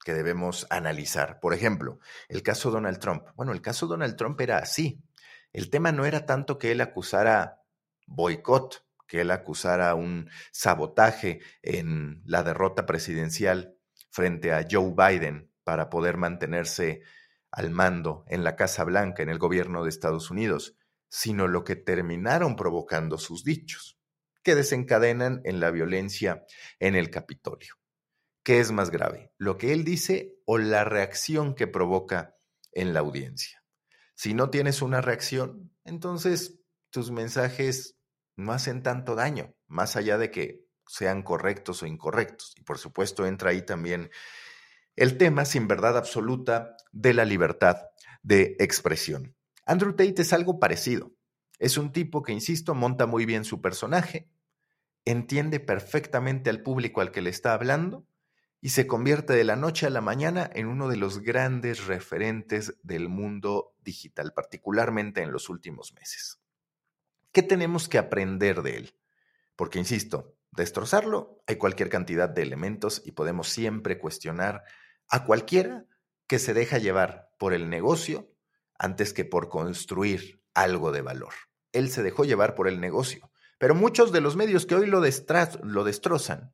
que 0.04 0.14
debemos 0.14 0.68
analizar. 0.70 1.40
Por 1.40 1.54
ejemplo, 1.54 2.00
el 2.28 2.44
caso 2.44 2.72
Donald 2.72 3.00
Trump. 3.00 3.24
Bueno, 3.36 3.52
el 3.52 3.62
caso 3.62 3.88
Donald 3.88 4.16
Trump 4.16 4.40
era 4.42 4.58
así. 4.58 5.02
El 5.52 5.70
tema 5.70 5.92
no 5.92 6.06
era 6.06 6.26
tanto 6.26 6.58
que 6.58 6.72
él 6.72 6.82
acusara 6.82 7.62
boicot, 8.06 8.86
que 9.08 9.22
él 9.22 9.32
acusara 9.32 9.96
un 9.96 10.30
sabotaje 10.52 11.42
en 11.62 12.22
la 12.26 12.44
derrota 12.44 12.86
presidencial 12.86 13.76
frente 14.12 14.54
a 14.54 14.66
Joe 14.70 14.94
Biden 14.96 15.52
para 15.64 15.90
poder 15.90 16.18
mantenerse 16.18 17.02
al 17.52 17.72
mando 17.72 18.24
en 18.28 18.44
la 18.44 18.56
Casa 18.56 18.84
Blanca, 18.84 19.24
en 19.24 19.30
el 19.30 19.40
gobierno 19.40 19.84
de 19.84 19.90
Estados 19.90 20.30
Unidos, 20.30 20.76
sino 21.10 21.48
lo 21.48 21.64
que 21.64 21.76
terminaron 21.76 22.56
provocando 22.56 23.18
sus 23.18 23.44
dichos, 23.44 24.00
que 24.44 24.56
desencadenan 24.56 25.42
en 25.44 25.60
la 25.60 25.72
violencia 25.72 26.46
en 26.80 26.96
el 26.96 27.10
Capitolio. 27.10 27.79
¿Qué 28.50 28.60
es 28.60 28.72
más 28.72 28.90
grave? 28.90 29.32
¿Lo 29.38 29.60
que 29.60 29.74
él 29.74 29.84
dice 29.84 30.42
o 30.44 30.58
la 30.58 30.84
reacción 30.84 31.54
que 31.54 31.68
provoca 31.68 32.36
en 32.72 32.96
la 32.96 33.02
audiencia? 33.02 33.64
Si 34.16 34.34
no 34.34 34.50
tienes 34.50 34.82
una 34.82 35.02
reacción, 35.02 35.72
entonces 35.84 36.60
tus 36.90 37.12
mensajes 37.12 38.00
no 38.38 38.52
hacen 38.52 38.82
tanto 38.82 39.14
daño, 39.14 39.54
más 39.68 39.96
allá 39.96 40.18
de 40.18 40.32
que 40.32 40.66
sean 40.88 41.22
correctos 41.22 41.84
o 41.84 41.86
incorrectos. 41.86 42.56
Y 42.58 42.64
por 42.64 42.80
supuesto 42.80 43.28
entra 43.28 43.52
ahí 43.52 43.64
también 43.64 44.10
el 44.96 45.20
tema 45.20 45.46
sin 45.46 45.68
verdad 45.68 45.96
absoluta 45.96 46.76
de 46.92 47.14
la 47.14 47.26
libertad 47.26 47.78
de 48.24 48.56
expresión. 48.58 49.36
Andrew 49.68 49.92
Tate 49.92 50.24
es 50.24 50.34
algo 50.34 50.58
parecido. 50.58 51.14
Es 51.60 51.78
un 51.78 51.92
tipo 51.92 52.24
que, 52.24 52.34
insisto, 52.34 52.74
monta 52.74 53.06
muy 53.06 53.28
bien 53.28 53.46
su 53.46 53.62
personaje, 53.62 54.28
entiende 55.06 55.60
perfectamente 55.60 56.50
al 56.50 56.64
público 56.64 57.02
al 57.02 57.12
que 57.12 57.22
le 57.22 57.30
está 57.30 57.54
hablando 57.54 58.09
y 58.62 58.70
se 58.70 58.88
convierte 58.88 59.34
de 59.34 59.44
la 59.44 59.56
noche 59.56 59.86
a 59.86 59.90
la 59.90 60.02
mañana 60.02 60.50
en 60.54 60.68
uno 60.68 60.90
de 60.90 60.98
los 60.98 61.20
grandes 61.20 61.86
referentes 61.86 62.78
del 62.84 63.08
mundo 63.08 63.76
digital, 63.82 64.34
particularmente 64.34 65.22
en 65.22 65.32
los 65.32 65.50
últimos 65.50 65.94
meses. 65.94 66.42
¿Qué 67.32 67.42
tenemos 67.42 67.88
que 67.88 67.98
aprender 67.98 68.62
de 68.62 68.78
él? 68.78 68.96
Porque, 69.56 69.80
insisto, 69.80 70.36
destrozarlo 70.52 71.42
hay 71.48 71.56
cualquier 71.56 71.90
cantidad 71.90 72.28
de 72.28 72.42
elementos 72.42 73.02
y 73.06 73.12
podemos 73.12 73.50
siempre 73.50 73.98
cuestionar 73.98 74.64
a 75.08 75.26
cualquiera 75.26 75.86
que 76.28 76.40
se 76.40 76.54
deja 76.54 76.78
llevar 76.78 77.32
por 77.38 77.54
el 77.54 77.70
negocio 77.70 78.32
antes 78.78 79.14
que 79.14 79.26
por 79.26 79.50
construir 79.50 80.44
algo 80.54 80.92
de 80.92 81.02
valor. 81.02 81.34
Él 81.72 81.90
se 81.90 82.04
dejó 82.04 82.26
llevar 82.26 82.56
por 82.56 82.68
el 82.68 82.80
negocio, 82.80 83.32
pero 83.58 83.76
muchos 83.76 84.12
de 84.12 84.22
los 84.22 84.36
medios 84.36 84.66
que 84.66 84.76
hoy 84.76 84.88
lo, 84.88 85.02
lo 85.02 85.84
destrozan, 85.84 86.54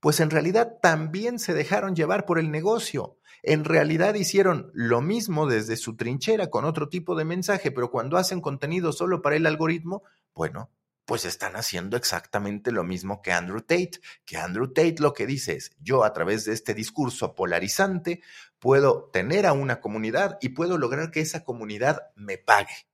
pues 0.00 0.20
en 0.20 0.30
realidad 0.30 0.78
también 0.80 1.38
se 1.38 1.54
dejaron 1.54 1.94
llevar 1.94 2.26
por 2.26 2.38
el 2.38 2.50
negocio. 2.50 3.18
En 3.42 3.64
realidad 3.64 4.14
hicieron 4.14 4.70
lo 4.72 5.02
mismo 5.02 5.46
desde 5.46 5.76
su 5.76 5.96
trinchera 5.96 6.48
con 6.48 6.64
otro 6.64 6.88
tipo 6.88 7.14
de 7.14 7.24
mensaje, 7.24 7.70
pero 7.70 7.90
cuando 7.90 8.16
hacen 8.16 8.40
contenido 8.40 8.92
solo 8.92 9.20
para 9.20 9.36
el 9.36 9.46
algoritmo, 9.46 10.02
bueno, 10.34 10.70
pues 11.04 11.24
están 11.26 11.54
haciendo 11.56 11.96
exactamente 11.96 12.72
lo 12.72 12.84
mismo 12.84 13.20
que 13.20 13.32
Andrew 13.32 13.60
Tate, 13.60 14.00
que 14.24 14.38
Andrew 14.38 14.68
Tate 14.68 14.96
lo 14.98 15.12
que 15.12 15.26
dice 15.26 15.56
es, 15.56 15.72
yo 15.78 16.04
a 16.04 16.12
través 16.12 16.46
de 16.46 16.54
este 16.54 16.72
discurso 16.72 17.34
polarizante 17.34 18.22
puedo 18.58 19.10
tener 19.12 19.44
a 19.44 19.52
una 19.52 19.80
comunidad 19.80 20.38
y 20.40 20.50
puedo 20.50 20.78
lograr 20.78 21.10
que 21.10 21.20
esa 21.20 21.44
comunidad 21.44 22.10
me 22.16 22.38
pague. 22.38 22.88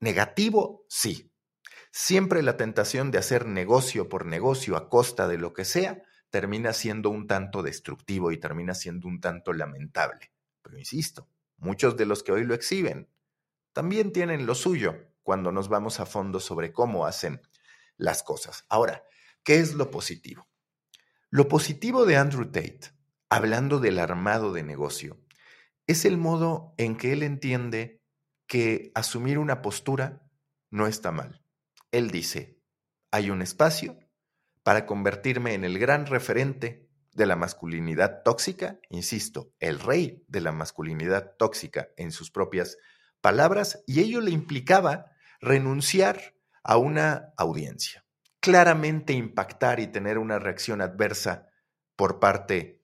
Negativo, 0.00 0.84
sí. 0.88 1.31
Siempre 1.94 2.42
la 2.42 2.56
tentación 2.56 3.10
de 3.10 3.18
hacer 3.18 3.44
negocio 3.44 4.08
por 4.08 4.24
negocio 4.24 4.76
a 4.76 4.88
costa 4.88 5.28
de 5.28 5.36
lo 5.36 5.52
que 5.52 5.66
sea 5.66 6.02
termina 6.30 6.72
siendo 6.72 7.10
un 7.10 7.26
tanto 7.26 7.62
destructivo 7.62 8.32
y 8.32 8.38
termina 8.40 8.74
siendo 8.74 9.06
un 9.08 9.20
tanto 9.20 9.52
lamentable. 9.52 10.32
Pero 10.62 10.78
insisto, 10.78 11.28
muchos 11.58 11.98
de 11.98 12.06
los 12.06 12.22
que 12.22 12.32
hoy 12.32 12.44
lo 12.44 12.54
exhiben 12.54 13.10
también 13.74 14.10
tienen 14.10 14.46
lo 14.46 14.54
suyo 14.54 14.96
cuando 15.22 15.52
nos 15.52 15.68
vamos 15.68 16.00
a 16.00 16.06
fondo 16.06 16.40
sobre 16.40 16.72
cómo 16.72 17.04
hacen 17.04 17.42
las 17.98 18.22
cosas. 18.22 18.64
Ahora, 18.70 19.04
¿qué 19.44 19.56
es 19.56 19.74
lo 19.74 19.90
positivo? 19.90 20.48
Lo 21.28 21.46
positivo 21.46 22.06
de 22.06 22.16
Andrew 22.16 22.46
Tate, 22.46 22.94
hablando 23.28 23.80
del 23.80 23.98
armado 23.98 24.54
de 24.54 24.62
negocio, 24.62 25.20
es 25.86 26.06
el 26.06 26.16
modo 26.16 26.72
en 26.78 26.96
que 26.96 27.12
él 27.12 27.22
entiende 27.22 28.02
que 28.46 28.92
asumir 28.94 29.38
una 29.38 29.60
postura 29.60 30.22
no 30.70 30.86
está 30.86 31.12
mal. 31.12 31.41
Él 31.92 32.10
dice, 32.10 32.58
hay 33.10 33.30
un 33.30 33.42
espacio 33.42 33.98
para 34.62 34.86
convertirme 34.86 35.54
en 35.54 35.64
el 35.64 35.78
gran 35.78 36.06
referente 36.06 36.88
de 37.12 37.26
la 37.26 37.36
masculinidad 37.36 38.22
tóxica, 38.22 38.80
insisto, 38.88 39.52
el 39.60 39.78
rey 39.78 40.24
de 40.26 40.40
la 40.40 40.52
masculinidad 40.52 41.36
tóxica 41.38 41.90
en 41.98 42.10
sus 42.10 42.30
propias 42.30 42.78
palabras, 43.20 43.84
y 43.86 44.00
ello 44.00 44.22
le 44.22 44.30
implicaba 44.30 45.12
renunciar 45.40 46.34
a 46.64 46.78
una 46.78 47.34
audiencia, 47.36 48.06
claramente 48.40 49.12
impactar 49.12 49.78
y 49.78 49.88
tener 49.88 50.16
una 50.16 50.38
reacción 50.38 50.80
adversa 50.80 51.48
por 51.94 52.18
parte 52.18 52.80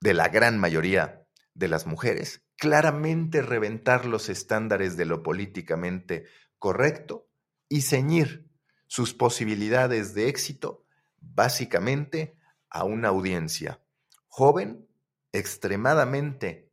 de 0.00 0.14
la 0.14 0.28
gran 0.28 0.58
mayoría 0.58 1.26
de 1.54 1.66
las 1.66 1.86
mujeres, 1.86 2.44
claramente 2.56 3.42
reventar 3.42 4.06
los 4.06 4.28
estándares 4.28 4.96
de 4.96 5.06
lo 5.06 5.24
políticamente 5.24 6.26
correcto 6.58 7.28
y 7.74 7.82
ceñir 7.82 8.48
sus 8.86 9.14
posibilidades 9.14 10.14
de 10.14 10.28
éxito 10.28 10.86
básicamente 11.18 12.38
a 12.70 12.84
una 12.84 13.08
audiencia 13.08 13.82
joven, 14.28 14.86
extremadamente 15.32 16.70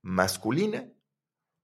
masculina, 0.00 0.92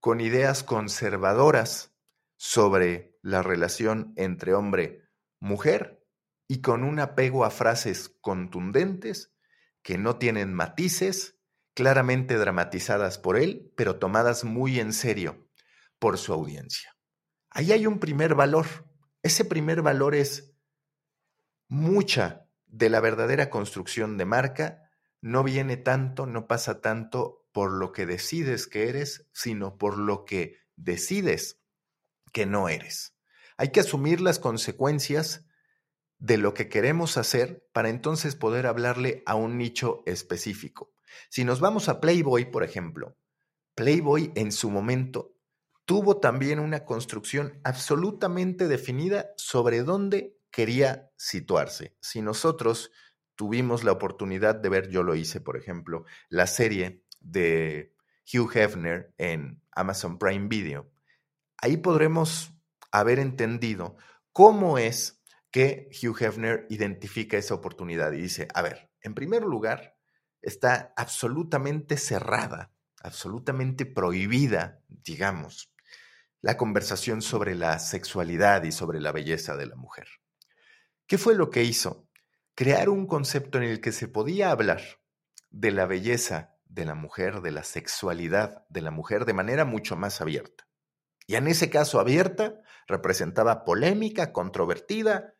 con 0.01 0.19
ideas 0.19 0.61
conservadoras 0.61 1.95
sobre 2.35 3.17
la 3.21 3.41
relación 3.41 4.11
entre 4.17 4.53
hombre-mujer 4.53 6.05
y 6.45 6.59
con 6.59 6.83
un 6.83 6.99
apego 6.99 7.45
a 7.45 7.51
frases 7.51 8.09
contundentes 8.19 9.33
que 9.83 9.97
no 9.97 10.17
tienen 10.17 10.53
matices, 10.53 11.39
claramente 11.75 12.35
dramatizadas 12.37 13.19
por 13.19 13.37
él, 13.37 13.71
pero 13.77 13.99
tomadas 13.99 14.43
muy 14.43 14.81
en 14.81 14.91
serio 14.91 15.47
por 15.97 16.17
su 16.17 16.33
audiencia. 16.33 16.94
Ahí 17.55 17.71
hay 17.71 17.87
un 17.87 17.99
primer 17.99 18.35
valor. 18.35 18.65
Ese 19.23 19.45
primer 19.45 19.81
valor 19.81 20.13
es 20.13 20.53
mucha 21.69 22.49
de 22.65 22.89
la 22.89 22.99
verdadera 22.99 23.49
construcción 23.49 24.17
de 24.17 24.25
marca, 24.25 24.91
no 25.21 25.41
viene 25.41 25.77
tanto, 25.77 26.25
no 26.25 26.47
pasa 26.47 26.81
tanto 26.81 27.47
por 27.53 27.71
lo 27.71 27.93
que 27.93 28.05
decides 28.05 28.67
que 28.67 28.89
eres, 28.89 29.29
sino 29.31 29.77
por 29.77 29.97
lo 29.97 30.25
que 30.25 30.57
decides 30.75 31.61
que 32.33 32.45
no 32.45 32.67
eres. 32.67 33.15
Hay 33.55 33.69
que 33.69 33.79
asumir 33.79 34.19
las 34.19 34.37
consecuencias 34.37 35.47
de 36.17 36.37
lo 36.37 36.53
que 36.53 36.67
queremos 36.67 37.15
hacer 37.15 37.65
para 37.71 37.87
entonces 37.87 38.35
poder 38.35 38.67
hablarle 38.67 39.23
a 39.25 39.35
un 39.35 39.57
nicho 39.57 40.03
específico. 40.05 40.93
Si 41.29 41.45
nos 41.45 41.61
vamos 41.61 41.87
a 41.87 42.01
Playboy, 42.01 42.51
por 42.51 42.65
ejemplo, 42.65 43.17
Playboy 43.75 44.33
en 44.35 44.51
su 44.51 44.69
momento 44.69 45.34
tuvo 45.85 46.19
también 46.19 46.59
una 46.59 46.83
construcción 46.83 47.59
absolutamente 47.63 48.67
definida 48.67 49.29
sobre 49.37 49.83
dónde 49.83 50.37
quería 50.51 51.11
situarse. 51.17 51.95
Si 52.01 52.21
nosotros 52.21 52.91
tuvimos 53.35 53.83
la 53.83 53.91
oportunidad 53.91 54.55
de 54.55 54.69
ver, 54.69 54.89
yo 54.89 55.03
lo 55.03 55.15
hice, 55.15 55.41
por 55.41 55.57
ejemplo, 55.57 56.05
la 56.29 56.47
serie 56.47 57.03
de 57.19 57.93
Hugh 58.33 58.51
Hefner 58.55 59.13
en 59.17 59.61
Amazon 59.71 60.17
Prime 60.17 60.47
Video, 60.47 60.91
ahí 61.57 61.77
podremos 61.77 62.53
haber 62.91 63.19
entendido 63.19 63.97
cómo 64.31 64.77
es 64.77 65.21
que 65.51 65.89
Hugh 66.01 66.17
Hefner 66.19 66.65
identifica 66.69 67.37
esa 67.37 67.53
oportunidad 67.53 68.11
y 68.13 68.21
dice, 68.21 68.47
a 68.53 68.61
ver, 68.61 68.91
en 69.01 69.13
primer 69.13 69.43
lugar, 69.43 69.97
está 70.41 70.93
absolutamente 70.97 71.97
cerrada, 71.97 72.73
absolutamente 73.01 73.85
prohibida, 73.85 74.83
digamos, 74.87 75.74
la 76.45 76.57
conversación 76.57 77.23
sobre 77.23 77.55
la 77.55 77.79
sexualidad 77.79 78.61
y 78.65 78.71
sobre 78.71 79.01
la 79.01 79.11
belleza 79.11 79.57
de 79.57 79.65
la 79.65 79.75
mujer. 79.75 80.07
¿Qué 81.07 81.17
fue 81.17 81.33
lo 81.33 81.49
que 81.49 81.63
hizo? 81.63 82.07
Crear 82.53 82.89
un 82.89 83.07
concepto 83.07 83.57
en 83.57 83.63
el 83.63 83.81
que 83.81 83.91
se 83.91 84.07
podía 84.07 84.51
hablar 84.51 84.83
de 85.49 85.71
la 85.71 85.87
belleza 85.87 86.55
de 86.65 86.85
la 86.85 86.93
mujer, 86.93 87.41
de 87.41 87.49
la 87.49 87.63
sexualidad 87.63 88.63
de 88.69 88.81
la 88.81 88.91
mujer 88.91 89.25
de 89.25 89.33
manera 89.33 89.65
mucho 89.65 89.95
más 89.95 90.21
abierta. 90.21 90.67
Y 91.25 91.33
en 91.33 91.47
ese 91.47 91.71
caso 91.71 91.99
abierta 91.99 92.61
representaba 92.85 93.63
polémica, 93.63 94.31
controvertida 94.31 95.33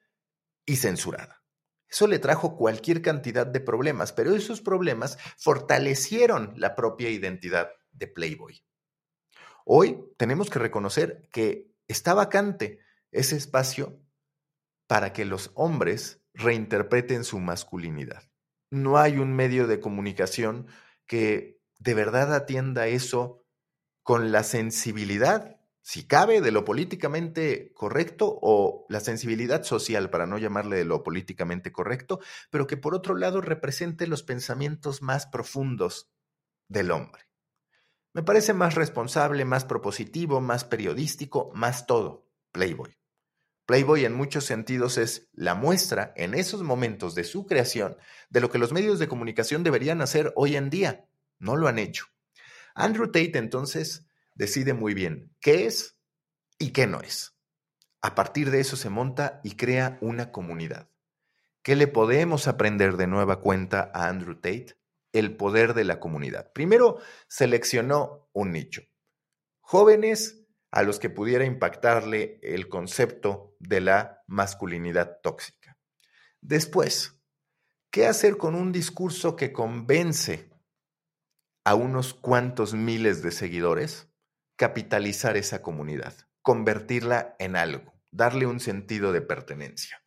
y 0.66 0.78
censurada. 0.78 1.44
Eso 1.88 2.08
le 2.08 2.18
trajo 2.18 2.58
cualquier 2.58 3.04
cantidad 3.04 3.46
de 3.46 3.60
problemas, 3.60 4.12
pero 4.12 4.36
esos 4.36 4.60
problemas 4.60 5.20
fortalecieron 5.38 6.56
la 6.58 6.74
propia 6.74 7.12
identidad 7.12 7.70
de 7.92 8.08
Playboy. 8.08 8.65
Hoy 9.66 10.06
tenemos 10.18 10.50
que 10.50 10.60
reconocer 10.60 11.28
que 11.34 11.76
está 11.90 12.14
vacante 12.14 12.80
ese 13.12 13.36
espacio 13.36 14.00
para 14.88 15.12
que 15.12 15.26
los 15.26 15.52
hombres 15.56 16.22
reinterpreten 16.34 17.26
su 17.26 17.40
masculinidad. 17.40 18.24
No 18.72 18.98
hay 18.98 19.18
un 19.18 19.34
medio 19.34 19.68
de 19.68 19.82
comunicación 19.82 20.68
que 21.06 21.60
de 21.80 21.94
verdad 21.94 22.34
atienda 22.34 22.88
eso 22.88 23.44
con 24.04 24.32
la 24.32 24.44
sensibilidad 24.44 25.56
si 25.88 26.08
cabe, 26.08 26.42
de 26.42 26.50
lo 26.50 26.66
políticamente 26.66 27.72
correcto 27.76 28.40
o 28.42 28.88
la 28.90 29.00
sensibilidad 29.00 29.62
social, 29.62 30.10
para 30.10 30.26
no 30.26 30.40
llamarle 30.40 30.78
de 30.78 30.84
lo 30.84 31.04
políticamente 31.04 31.72
correcto, 31.72 32.22
pero 32.50 32.66
que 32.66 32.76
por 32.76 32.96
otro 32.96 33.14
lado 33.14 33.40
represente 33.40 34.08
los 34.08 34.24
pensamientos 34.24 35.04
más 35.04 35.28
profundos 35.28 36.10
del 36.68 36.90
hombre. 36.90 37.22
Me 38.16 38.24
parece 38.24 38.54
más 38.54 38.76
responsable, 38.76 39.44
más 39.44 39.66
propositivo, 39.66 40.40
más 40.40 40.64
periodístico, 40.64 41.52
más 41.54 41.86
todo, 41.86 42.30
Playboy. 42.54 42.98
Playboy 43.66 44.06
en 44.06 44.14
muchos 44.14 44.46
sentidos 44.46 44.98
es 44.98 45.28
la 45.34 45.54
muestra 45.54 46.14
en 46.16 46.34
esos 46.34 46.64
momentos 46.64 47.14
de 47.14 47.26
su 47.26 47.46
creación 47.46 47.98
de 48.30 48.40
lo 48.40 48.50
que 48.50 48.58
los 48.58 48.72
medios 48.72 49.00
de 49.00 49.10
comunicación 49.10 49.66
deberían 49.66 50.02
hacer 50.02 50.32
hoy 50.38 50.56
en 50.56 50.70
día. 50.70 51.10
No 51.40 51.58
lo 51.58 51.68
han 51.68 51.78
hecho. 51.78 52.06
Andrew 52.74 53.08
Tate 53.08 53.38
entonces 53.38 54.08
decide 54.34 54.74
muy 54.74 54.94
bien 54.94 55.36
qué 55.42 55.66
es 55.66 55.98
y 56.58 56.70
qué 56.70 56.88
no 56.88 57.02
es. 57.02 57.36
A 58.02 58.16
partir 58.16 58.50
de 58.50 58.62
eso 58.62 58.78
se 58.78 58.90
monta 58.90 59.42
y 59.44 59.58
crea 59.58 59.98
una 60.00 60.32
comunidad. 60.32 60.90
¿Qué 61.64 61.76
le 61.76 61.88
podemos 61.88 62.48
aprender 62.48 62.96
de 62.96 63.08
nueva 63.08 63.42
cuenta 63.42 63.92
a 63.94 64.08
Andrew 64.08 64.36
Tate? 64.36 64.78
El 65.16 65.38
poder 65.38 65.74
de 65.74 65.86
la 65.86 66.02
comunidad. 66.02 66.52
Primero, 66.52 67.00
seleccionó 67.30 68.30
un 68.34 68.52
nicho. 68.52 68.82
Jóvenes 69.62 70.46
a 70.72 70.84
los 70.84 71.00
que 71.00 71.10
pudiera 71.10 71.46
impactarle 71.46 72.38
el 72.44 72.68
concepto 72.68 73.56
de 73.60 73.80
la 73.80 74.22
masculinidad 74.28 75.22
tóxica. 75.24 75.80
Después, 76.42 77.18
¿qué 77.92 78.08
hacer 78.08 78.36
con 78.36 78.56
un 78.56 78.74
discurso 78.74 79.38
que 79.38 79.54
convence 79.54 80.50
a 81.64 81.76
unos 81.76 82.14
cuantos 82.14 82.74
miles 82.74 83.24
de 83.24 83.32
seguidores? 83.32 84.10
Capitalizar 84.58 85.38
esa 85.38 85.62
comunidad, 85.62 86.14
convertirla 86.42 87.38
en 87.40 87.56
algo, 87.56 87.94
darle 88.12 88.48
un 88.48 88.60
sentido 88.60 89.14
de 89.14 89.22
pertenencia. 89.22 90.04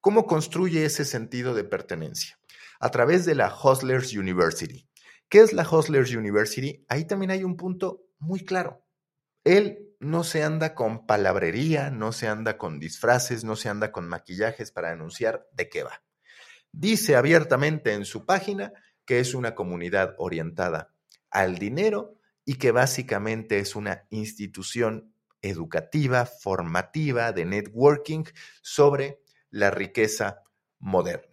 ¿Cómo 0.00 0.26
construye 0.26 0.84
ese 0.84 1.04
sentido 1.04 1.52
de 1.52 1.64
pertenencia? 1.64 2.38
A 2.82 2.90
través 2.90 3.24
de 3.24 3.36
la 3.36 3.54
Hustlers 3.54 4.12
University. 4.12 4.88
¿Qué 5.28 5.38
es 5.38 5.52
la 5.52 5.62
Hustlers 5.62 6.12
University? 6.12 6.84
Ahí 6.88 7.04
también 7.04 7.30
hay 7.30 7.44
un 7.44 7.56
punto 7.56 8.08
muy 8.18 8.44
claro. 8.44 8.84
Él 9.44 9.94
no 10.00 10.24
se 10.24 10.42
anda 10.42 10.74
con 10.74 11.06
palabrería, 11.06 11.90
no 11.90 12.10
se 12.10 12.26
anda 12.26 12.58
con 12.58 12.80
disfraces, 12.80 13.44
no 13.44 13.54
se 13.54 13.68
anda 13.68 13.92
con 13.92 14.08
maquillajes 14.08 14.72
para 14.72 14.90
anunciar 14.90 15.46
de 15.52 15.68
qué 15.68 15.84
va. 15.84 16.02
Dice 16.72 17.14
abiertamente 17.14 17.92
en 17.92 18.04
su 18.04 18.26
página 18.26 18.72
que 19.04 19.20
es 19.20 19.32
una 19.32 19.54
comunidad 19.54 20.16
orientada 20.18 20.92
al 21.30 21.58
dinero 21.58 22.18
y 22.44 22.56
que 22.56 22.72
básicamente 22.72 23.60
es 23.60 23.76
una 23.76 24.08
institución 24.10 25.14
educativa, 25.40 26.26
formativa, 26.26 27.30
de 27.30 27.44
networking 27.44 28.24
sobre 28.60 29.20
la 29.50 29.70
riqueza 29.70 30.42
moderna. 30.80 31.31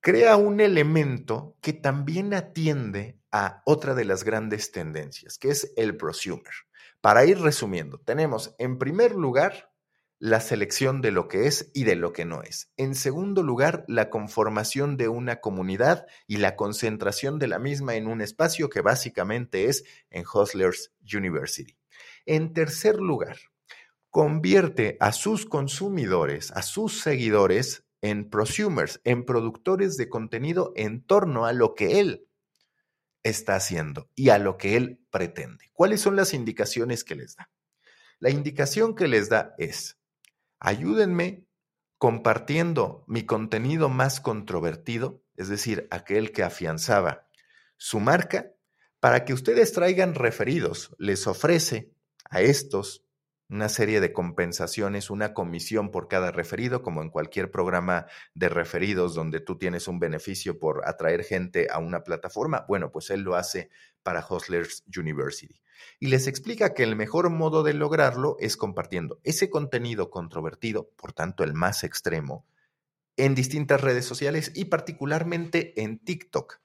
Crea 0.00 0.36
un 0.36 0.60
elemento 0.60 1.56
que 1.60 1.72
también 1.72 2.32
atiende 2.32 3.18
a 3.32 3.62
otra 3.66 3.94
de 3.94 4.04
las 4.04 4.24
grandes 4.24 4.70
tendencias, 4.70 5.38
que 5.38 5.50
es 5.50 5.72
el 5.76 5.96
prosumer. 5.96 6.52
Para 7.00 7.24
ir 7.24 7.40
resumiendo, 7.40 7.98
tenemos 7.98 8.54
en 8.58 8.78
primer 8.78 9.14
lugar 9.14 9.72
la 10.20 10.40
selección 10.40 11.00
de 11.00 11.12
lo 11.12 11.28
que 11.28 11.46
es 11.46 11.70
y 11.74 11.84
de 11.84 11.94
lo 11.94 12.12
que 12.12 12.24
no 12.24 12.42
es. 12.42 12.72
En 12.76 12.94
segundo 12.94 13.42
lugar, 13.42 13.84
la 13.86 14.10
conformación 14.10 14.96
de 14.96 15.08
una 15.08 15.40
comunidad 15.40 16.06
y 16.26 16.38
la 16.38 16.56
concentración 16.56 17.38
de 17.38 17.48
la 17.48 17.58
misma 17.58 17.94
en 17.94 18.08
un 18.08 18.20
espacio 18.20 18.68
que 18.68 18.80
básicamente 18.80 19.66
es 19.66 19.84
en 20.10 20.24
Hustlers 20.32 20.92
University. 21.12 21.76
En 22.26 22.52
tercer 22.52 22.96
lugar, 22.96 23.38
convierte 24.10 24.96
a 25.00 25.12
sus 25.12 25.46
consumidores, 25.46 26.50
a 26.52 26.62
sus 26.62 27.00
seguidores 27.00 27.87
en 28.00 28.30
prosumers, 28.30 29.00
en 29.04 29.24
productores 29.24 29.96
de 29.96 30.08
contenido 30.08 30.72
en 30.76 31.02
torno 31.02 31.46
a 31.46 31.52
lo 31.52 31.74
que 31.74 32.00
él 32.00 32.26
está 33.22 33.56
haciendo 33.56 34.08
y 34.14 34.30
a 34.30 34.38
lo 34.38 34.56
que 34.56 34.76
él 34.76 35.00
pretende. 35.10 35.70
¿Cuáles 35.72 36.00
son 36.00 36.16
las 36.16 36.34
indicaciones 36.34 37.04
que 37.04 37.16
les 37.16 37.36
da? 37.36 37.50
La 38.20 38.30
indicación 38.30 38.94
que 38.94 39.08
les 39.08 39.28
da 39.28 39.54
es, 39.58 39.98
ayúdenme 40.58 41.46
compartiendo 41.98 43.04
mi 43.08 43.24
contenido 43.24 43.88
más 43.88 44.20
controvertido, 44.20 45.22
es 45.36 45.48
decir, 45.48 45.88
aquel 45.90 46.32
que 46.32 46.42
afianzaba 46.42 47.28
su 47.76 48.00
marca, 48.00 48.52
para 49.00 49.24
que 49.24 49.32
ustedes 49.32 49.72
traigan 49.72 50.14
referidos. 50.14 50.94
Les 50.98 51.26
ofrece 51.26 51.92
a 52.30 52.40
estos 52.40 53.04
una 53.50 53.68
serie 53.68 54.00
de 54.00 54.12
compensaciones, 54.12 55.10
una 55.10 55.32
comisión 55.32 55.90
por 55.90 56.08
cada 56.08 56.30
referido, 56.30 56.82
como 56.82 57.02
en 57.02 57.08
cualquier 57.08 57.50
programa 57.50 58.06
de 58.34 58.48
referidos 58.48 59.14
donde 59.14 59.40
tú 59.40 59.56
tienes 59.56 59.88
un 59.88 59.98
beneficio 59.98 60.58
por 60.58 60.86
atraer 60.86 61.24
gente 61.24 61.68
a 61.70 61.78
una 61.78 62.04
plataforma. 62.04 62.66
Bueno, 62.68 62.92
pues 62.92 63.08
él 63.10 63.22
lo 63.22 63.36
hace 63.36 63.70
para 64.02 64.24
Hustlers 64.28 64.84
University. 64.96 65.62
Y 65.98 66.08
les 66.08 66.26
explica 66.26 66.74
que 66.74 66.82
el 66.82 66.96
mejor 66.96 67.30
modo 67.30 67.62
de 67.62 67.72
lograrlo 67.72 68.36
es 68.40 68.56
compartiendo 68.56 69.20
ese 69.24 69.48
contenido 69.48 70.10
controvertido, 70.10 70.90
por 70.96 71.12
tanto 71.12 71.42
el 71.42 71.54
más 71.54 71.84
extremo, 71.84 72.46
en 73.16 73.34
distintas 73.34 73.80
redes 73.80 74.04
sociales 74.04 74.52
y 74.54 74.66
particularmente 74.66 75.80
en 75.82 75.98
TikTok. 75.98 76.60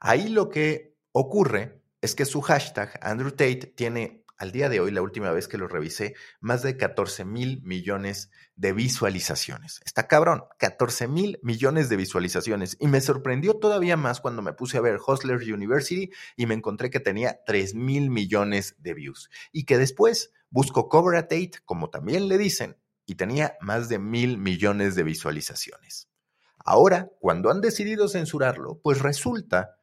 Ahí 0.00 0.28
lo 0.28 0.48
que 0.48 0.96
ocurre 1.12 1.82
es 2.00 2.14
que 2.14 2.26
su 2.26 2.42
hashtag 2.42 2.98
Andrew 3.02 3.30
Tate 3.30 3.72
tiene 3.74 4.23
al 4.36 4.52
día 4.52 4.68
de 4.68 4.80
hoy, 4.80 4.90
la 4.90 5.02
última 5.02 5.30
vez 5.30 5.48
que 5.48 5.58
lo 5.58 5.68
revisé, 5.68 6.14
más 6.40 6.62
de 6.62 6.76
14 6.76 7.24
mil 7.24 7.62
millones 7.62 8.30
de 8.56 8.72
visualizaciones. 8.72 9.80
Está 9.84 10.08
cabrón, 10.08 10.44
14 10.58 11.08
mil 11.08 11.38
millones 11.42 11.88
de 11.88 11.96
visualizaciones. 11.96 12.76
Y 12.80 12.88
me 12.88 13.00
sorprendió 13.00 13.54
todavía 13.54 13.96
más 13.96 14.20
cuando 14.20 14.42
me 14.42 14.52
puse 14.52 14.78
a 14.78 14.80
ver 14.80 14.98
Hustler 15.04 15.36
University 15.36 16.10
y 16.36 16.46
me 16.46 16.54
encontré 16.54 16.90
que 16.90 17.00
tenía 17.00 17.40
3 17.46 17.74
mil 17.74 18.10
millones 18.10 18.76
de 18.78 18.94
views. 18.94 19.30
Y 19.52 19.64
que 19.64 19.78
después 19.78 20.32
busco 20.50 20.88
Cover 20.88 21.16
a 21.16 21.22
Tate, 21.22 21.52
como 21.64 21.90
también 21.90 22.28
le 22.28 22.38
dicen, 22.38 22.76
y 23.06 23.14
tenía 23.14 23.56
más 23.60 23.88
de 23.88 23.98
mil 23.98 24.38
millones 24.38 24.94
de 24.94 25.02
visualizaciones. 25.02 26.08
Ahora, 26.58 27.10
cuando 27.20 27.50
han 27.50 27.60
decidido 27.60 28.08
censurarlo, 28.08 28.80
pues 28.82 29.00
resulta 29.00 29.76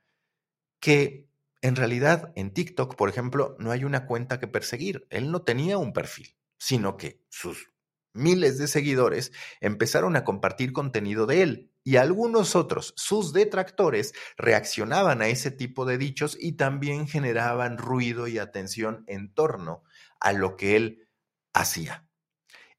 que 0.79 1.30
en 1.61 1.75
realidad, 1.75 2.31
en 2.35 2.53
TikTok, 2.53 2.95
por 2.95 3.09
ejemplo, 3.09 3.55
no 3.59 3.71
hay 3.71 3.83
una 3.83 4.05
cuenta 4.05 4.39
que 4.39 4.47
perseguir. 4.47 5.07
Él 5.09 5.31
no 5.31 5.43
tenía 5.43 5.77
un 5.77 5.93
perfil, 5.93 6.35
sino 6.57 6.97
que 6.97 7.23
sus 7.29 7.71
miles 8.13 8.57
de 8.57 8.67
seguidores 8.67 9.31
empezaron 9.61 10.15
a 10.15 10.23
compartir 10.23 10.73
contenido 10.73 11.25
de 11.25 11.43
él 11.43 11.71
y 11.83 11.95
algunos 11.95 12.55
otros, 12.55 12.93
sus 12.95 13.33
detractores, 13.33 14.13
reaccionaban 14.37 15.21
a 15.21 15.27
ese 15.27 15.49
tipo 15.49 15.85
de 15.85 15.97
dichos 15.97 16.37
y 16.39 16.53
también 16.53 17.07
generaban 17.07 17.77
ruido 17.77 18.27
y 18.27 18.37
atención 18.37 19.03
en 19.07 19.33
torno 19.33 19.83
a 20.19 20.33
lo 20.33 20.57
que 20.57 20.75
él 20.75 21.07
hacía 21.53 22.05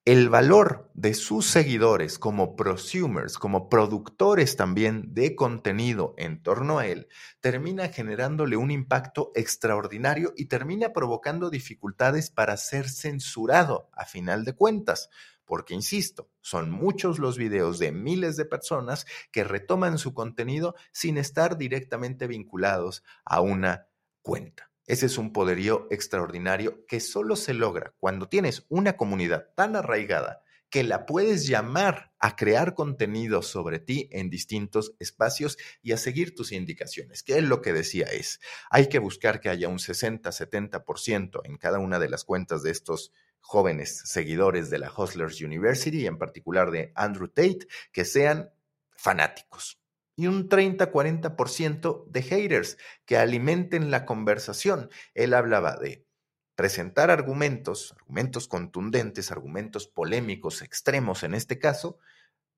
el 0.05 0.29
valor 0.29 0.91
de 0.95 1.15
sus 1.15 1.47
seguidores 1.47 2.19
como 2.19 2.57
prosumers, 2.57 3.39
como 3.39 3.69
productores 3.69 4.57
también 4.57 5.15
de 5.15 5.37
contenido 5.37 6.15
en 6.19 6.43
torno 6.43 6.81
a 6.81 6.89
él, 6.89 7.07
termina 7.41 7.89
generándole 7.89 8.57
un 8.57 8.73
impacto 8.73 9.31
extraordinario 9.37 10.33
y 10.37 10.47
termina 10.47 10.93
provocando 10.93 11.51
dificultades 11.51 12.31
para 12.31 12.57
ser 12.57 12.89
censurado 12.89 13.91
a 13.93 14.05
final 14.05 14.45
de 14.45 14.55
cuentas. 14.55 15.09
Porque, 15.45 15.75
insisto, 15.75 16.29
son 16.41 16.73
muchos 16.73 17.21
los 17.21 17.39
videos 17.39 17.79
de 17.79 17.93
miles 17.93 18.37
de 18.37 18.45
personas 18.45 19.07
que 19.31 19.45
retoman 19.45 19.99
su 19.99 20.15
contenido 20.15 20.75
sin 20.91 21.17
estar 21.17 21.57
directamente 21.57 22.27
vinculados 22.27 23.05
a 23.25 23.41
una 23.41 23.87
cuenta. 24.21 24.72
Ese 24.87 25.07
es 25.07 25.17
un 25.17 25.33
poderío 25.33 25.87
extraordinario 25.91 26.85
que 26.87 27.01
solo 27.01 27.37
se 27.37 27.55
logra 27.55 27.95
cuando 27.99 28.29
tienes 28.29 28.67
una 28.69 28.97
comunidad 28.97 29.49
tan 29.55 29.77
arraigada 29.77 30.43
que 30.71 30.83
la 30.83 31.05
puedes 31.05 31.47
llamar 31.47 32.13
a 32.19 32.35
crear 32.35 32.75
contenido 32.75 33.43
sobre 33.43 33.79
ti 33.79 34.09
en 34.11 34.31
distintos 34.31 34.95
espacios 34.99 35.59
y 35.83 35.93
a 35.93 35.99
seguir 35.99 36.35
tus 36.35 36.51
indicaciones. 36.51 37.23
Que 37.23 37.37
es 37.37 37.45
lo 37.45 37.61
que 37.61 37.75
decía 37.75 38.07
es, 38.07 38.41
hay 38.71 38.89
que 38.89 38.99
buscar 38.99 39.41
que 39.41 39.51
haya 39.51 39.69
un 39.69 39.79
60-70% 39.79 41.43
en 41.45 41.59
cada 41.59 41.79
una 41.79 41.99
de 41.99 42.09
las 42.09 42.25
cuentas 42.25 42.63
de 42.63 42.71
estos 42.71 43.13
jóvenes 43.41 44.01
seguidores 44.07 44.71
de 44.71 44.79
la 44.79 44.91
Hustlers 44.91 45.43
University, 45.43 46.01
y 46.01 46.07
en 46.07 46.17
particular 46.17 46.71
de 46.71 46.91
Andrew 46.95 47.29
Tate, 47.29 47.67
que 47.93 48.07
sean 48.07 48.51
fanáticos 48.97 49.82
y 50.17 50.27
un 50.27 50.49
30-40% 50.49 52.07
de 52.07 52.23
haters 52.23 52.79
que 53.05 53.17
alimenten 53.17 53.91
la 53.91 54.05
conversación. 54.05 54.91
Él 55.15 55.35
hablaba 55.35 55.77
de 55.77 56.07
presentar 56.55 57.11
argumentos, 57.11 57.93
argumentos 57.93 58.47
contundentes, 58.47 59.33
argumentos 59.33 59.87
polémicos, 59.87 60.63
extremos 60.63 61.23
en 61.23 61.35
este 61.35 61.59
caso, 61.59 61.99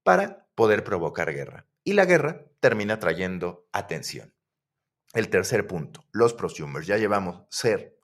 para 0.03 0.47
poder 0.55 0.85
provocar 0.85 1.33
guerra. 1.33 1.67
Y 1.85 1.95
la 1.95 2.05
guerra 2.05 2.45
termina 2.61 2.99
trayendo 2.99 3.67
atención. 3.73 4.35
El 5.13 5.29
tercer 5.29 5.67
punto, 5.67 6.05
los 6.13 6.35
prosumers. 6.35 6.87
Ya 6.87 6.99
llevamos 6.99 7.45
ser, 7.49 7.99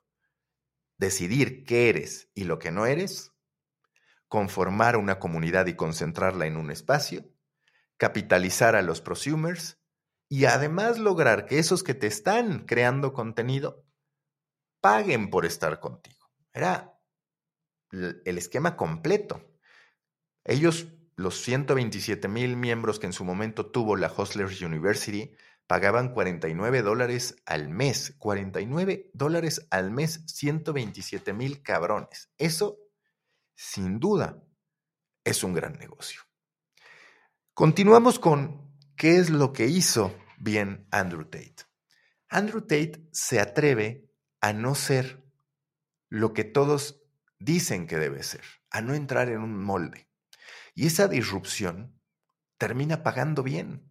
decidir 0.97 1.65
qué 1.65 1.89
eres 1.89 2.29
y 2.33 2.45
lo 2.45 2.57
que 2.57 2.71
no 2.71 2.85
eres, 2.85 3.33
conformar 4.27 4.95
una 4.95 5.19
comunidad 5.19 5.67
y 5.67 5.75
concentrarla 5.75 6.45
en 6.45 6.55
un 6.55 6.71
espacio, 6.71 7.25
capitalizar 8.01 8.75
a 8.75 8.81
los 8.81 8.99
prosumers 8.99 9.79
y 10.27 10.45
además 10.45 10.97
lograr 10.97 11.45
que 11.45 11.59
esos 11.59 11.83
que 11.83 11.93
te 11.93 12.07
están 12.07 12.65
creando 12.65 13.13
contenido 13.13 13.85
paguen 14.81 15.29
por 15.29 15.45
estar 15.45 15.79
contigo. 15.79 16.31
Era 16.51 16.99
el 17.91 18.39
esquema 18.39 18.75
completo. 18.75 19.47
Ellos, 20.43 20.87
los 21.15 21.43
127 21.43 22.27
mil 22.27 22.57
miembros 22.57 22.97
que 22.97 23.05
en 23.05 23.13
su 23.13 23.23
momento 23.23 23.67
tuvo 23.67 23.95
la 23.95 24.11
Hustlers 24.11 24.59
University, 24.63 25.35
pagaban 25.67 26.11
49 26.11 26.81
dólares 26.81 27.35
al 27.45 27.69
mes. 27.69 28.15
49 28.17 29.11
dólares 29.13 29.67
al 29.69 29.91
mes, 29.91 30.23
127 30.25 31.33
mil 31.33 31.61
cabrones. 31.61 32.31
Eso, 32.39 32.79
sin 33.53 33.99
duda, 33.99 34.41
es 35.23 35.43
un 35.43 35.53
gran 35.53 35.73
negocio. 35.73 36.30
Continuamos 37.61 38.17
con 38.17 38.73
qué 38.95 39.17
es 39.17 39.29
lo 39.29 39.53
que 39.53 39.67
hizo 39.67 40.17
bien 40.39 40.87
Andrew 40.89 41.25
Tate. 41.25 41.67
Andrew 42.27 42.61
Tate 42.61 43.07
se 43.11 43.39
atreve 43.39 44.09
a 44.39 44.51
no 44.51 44.73
ser 44.73 45.23
lo 46.09 46.33
que 46.33 46.43
todos 46.43 47.03
dicen 47.37 47.85
que 47.85 47.99
debe 47.99 48.23
ser, 48.23 48.41
a 48.71 48.81
no 48.81 48.95
entrar 48.95 49.29
en 49.29 49.41
un 49.41 49.63
molde. 49.63 50.09
Y 50.73 50.87
esa 50.87 51.07
disrupción 51.07 52.01
termina 52.57 53.03
pagando 53.03 53.43
bien. 53.43 53.87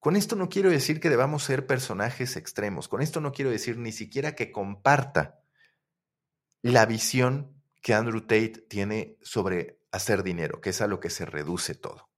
Con 0.00 0.16
esto 0.16 0.34
no 0.34 0.48
quiero 0.48 0.70
decir 0.70 0.98
que 0.98 1.10
debamos 1.10 1.44
ser 1.44 1.66
personajes 1.66 2.34
extremos, 2.34 2.88
con 2.88 3.02
esto 3.02 3.20
no 3.20 3.32
quiero 3.32 3.50
decir 3.50 3.76
ni 3.76 3.92
siquiera 3.92 4.34
que 4.34 4.50
comparta 4.50 5.42
la 6.62 6.86
visión 6.86 7.62
que 7.82 7.92
Andrew 7.92 8.22
Tate 8.22 8.64
tiene 8.70 9.18
sobre 9.20 9.82
hacer 9.92 10.22
dinero, 10.22 10.62
que 10.62 10.70
es 10.70 10.80
a 10.80 10.86
lo 10.86 10.98
que 10.98 11.10
se 11.10 11.26
reduce 11.26 11.74
todo. 11.74 12.08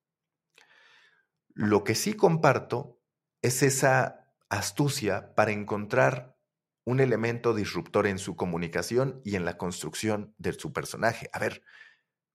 Lo 1.59 1.83
que 1.83 1.97
sí 1.97 2.13
comparto 2.13 3.01
es 3.43 3.65
esa 3.65 4.33
astucia 4.49 5.35
para 5.35 5.51
encontrar 5.51 6.37
un 6.85 7.01
elemento 7.01 7.53
disruptor 7.53 8.07
en 8.07 8.19
su 8.19 8.37
comunicación 8.37 9.21
y 9.25 9.35
en 9.35 9.45
la 9.45 9.59
construcción 9.59 10.33
de 10.39 10.53
su 10.53 10.73
personaje. 10.73 11.29
A 11.33 11.41
ver, 11.41 11.65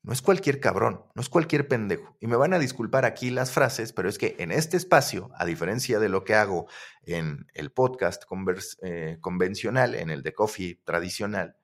no 0.02 0.12
es 0.12 0.22
cualquier 0.22 0.60
cabrón, 0.60 1.06
no 1.16 1.22
es 1.22 1.30
cualquier 1.30 1.70
pendejo. 1.70 2.18
Y 2.20 2.28
me 2.28 2.36
van 2.36 2.54
a 2.54 2.60
disculpar 2.60 3.06
aquí 3.06 3.30
las 3.30 3.54
frases, 3.54 3.94
pero 3.94 4.10
es 4.10 4.18
que 4.18 4.36
en 4.40 4.52
este 4.52 4.76
espacio, 4.76 5.32
a 5.36 5.46
diferencia 5.46 6.00
de 6.00 6.10
lo 6.10 6.26
que 6.26 6.36
hago 6.36 6.68
en 7.04 7.48
el 7.54 7.72
podcast 7.72 8.26
eh, 8.82 9.20
convencional, 9.22 9.96
en 9.96 10.10
el 10.10 10.22
de 10.22 10.34
coffee 10.34 10.82
tradicional, 10.84 11.56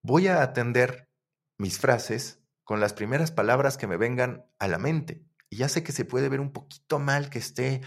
voy 0.00 0.28
a 0.28 0.40
atender 0.40 1.10
mis 1.58 1.78
frases 1.78 2.40
con 2.64 2.80
las 2.80 2.94
primeras 2.94 3.30
palabras 3.30 3.76
que 3.76 3.86
me 3.86 3.98
vengan 3.98 4.46
a 4.58 4.68
la 4.68 4.78
mente. 4.78 5.22
Y 5.48 5.56
ya 5.56 5.68
sé 5.68 5.82
que 5.82 5.92
se 5.92 6.04
puede 6.04 6.28
ver 6.28 6.40
un 6.40 6.52
poquito 6.52 6.98
mal 6.98 7.30
que 7.30 7.38
esté 7.38 7.82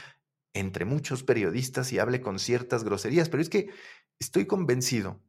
entre 0.53 0.85
muchos 0.85 1.23
periodistas 1.23 1.91
y 1.91 1.99
hable 1.99 2.21
con 2.21 2.39
ciertas 2.39 2.83
groserías, 2.83 3.29
pero 3.29 3.41
es 3.41 3.49
que 3.49 3.69
estoy 4.19 4.45
convencido 4.45 5.21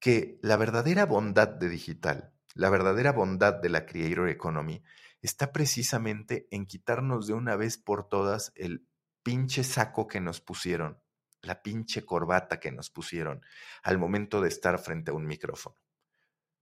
que 0.00 0.38
la 0.42 0.56
verdadera 0.56 1.06
bondad 1.06 1.48
de 1.48 1.68
digital, 1.68 2.32
la 2.54 2.70
verdadera 2.70 3.12
bondad 3.12 3.54
de 3.54 3.68
la 3.68 3.86
Creator 3.86 4.28
Economy, 4.28 4.82
está 5.22 5.52
precisamente 5.52 6.48
en 6.50 6.66
quitarnos 6.66 7.26
de 7.26 7.34
una 7.34 7.56
vez 7.56 7.78
por 7.78 8.08
todas 8.08 8.52
el 8.54 8.86
pinche 9.22 9.64
saco 9.64 10.06
que 10.06 10.20
nos 10.20 10.40
pusieron, 10.40 11.00
la 11.42 11.62
pinche 11.62 12.04
corbata 12.04 12.60
que 12.60 12.72
nos 12.72 12.90
pusieron 12.90 13.42
al 13.82 13.98
momento 13.98 14.40
de 14.40 14.48
estar 14.48 14.78
frente 14.78 15.10
a 15.10 15.14
un 15.14 15.26
micrófono 15.26 15.76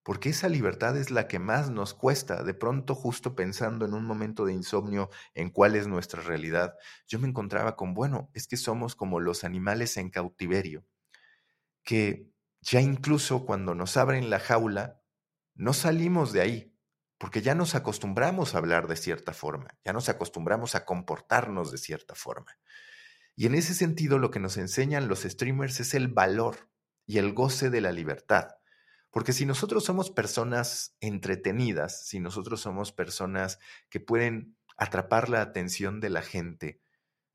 porque 0.06 0.28
esa 0.28 0.48
libertad 0.48 0.96
es 0.96 1.10
la 1.10 1.26
que 1.26 1.40
más 1.40 1.68
nos 1.68 1.92
cuesta. 1.92 2.44
De 2.44 2.54
pronto, 2.54 2.94
justo 2.94 3.34
pensando 3.34 3.84
en 3.84 3.92
un 3.92 4.04
momento 4.04 4.44
de 4.44 4.52
insomnio 4.52 5.10
en 5.34 5.50
cuál 5.50 5.74
es 5.74 5.88
nuestra 5.88 6.22
realidad, 6.22 6.76
yo 7.08 7.18
me 7.18 7.26
encontraba 7.26 7.74
con, 7.74 7.92
bueno, 7.92 8.30
es 8.32 8.46
que 8.46 8.56
somos 8.56 8.94
como 8.94 9.18
los 9.18 9.42
animales 9.42 9.96
en 9.96 10.10
cautiverio, 10.10 10.86
que 11.82 12.30
ya 12.60 12.80
incluso 12.80 13.44
cuando 13.44 13.74
nos 13.74 13.96
abren 13.96 14.30
la 14.30 14.38
jaula, 14.38 15.02
no 15.56 15.72
salimos 15.72 16.32
de 16.32 16.40
ahí, 16.40 16.72
porque 17.18 17.42
ya 17.42 17.56
nos 17.56 17.74
acostumbramos 17.74 18.54
a 18.54 18.58
hablar 18.58 18.86
de 18.86 18.94
cierta 18.94 19.32
forma, 19.32 19.76
ya 19.84 19.92
nos 19.92 20.08
acostumbramos 20.08 20.76
a 20.76 20.84
comportarnos 20.84 21.72
de 21.72 21.78
cierta 21.78 22.14
forma. 22.14 22.56
Y 23.34 23.46
en 23.46 23.56
ese 23.56 23.74
sentido, 23.74 24.20
lo 24.20 24.30
que 24.30 24.38
nos 24.38 24.56
enseñan 24.56 25.08
los 25.08 25.22
streamers 25.22 25.80
es 25.80 25.94
el 25.94 26.06
valor 26.06 26.70
y 27.06 27.18
el 27.18 27.32
goce 27.32 27.70
de 27.70 27.80
la 27.80 27.90
libertad 27.90 28.50
porque 29.10 29.32
si 29.32 29.46
nosotros 29.46 29.84
somos 29.84 30.10
personas 30.10 30.96
entretenidas, 31.00 32.06
si 32.06 32.20
nosotros 32.20 32.60
somos 32.60 32.92
personas 32.92 33.58
que 33.88 34.00
pueden 34.00 34.56
atrapar 34.76 35.28
la 35.28 35.40
atención 35.40 36.00
de 36.00 36.10
la 36.10 36.22
gente 36.22 36.80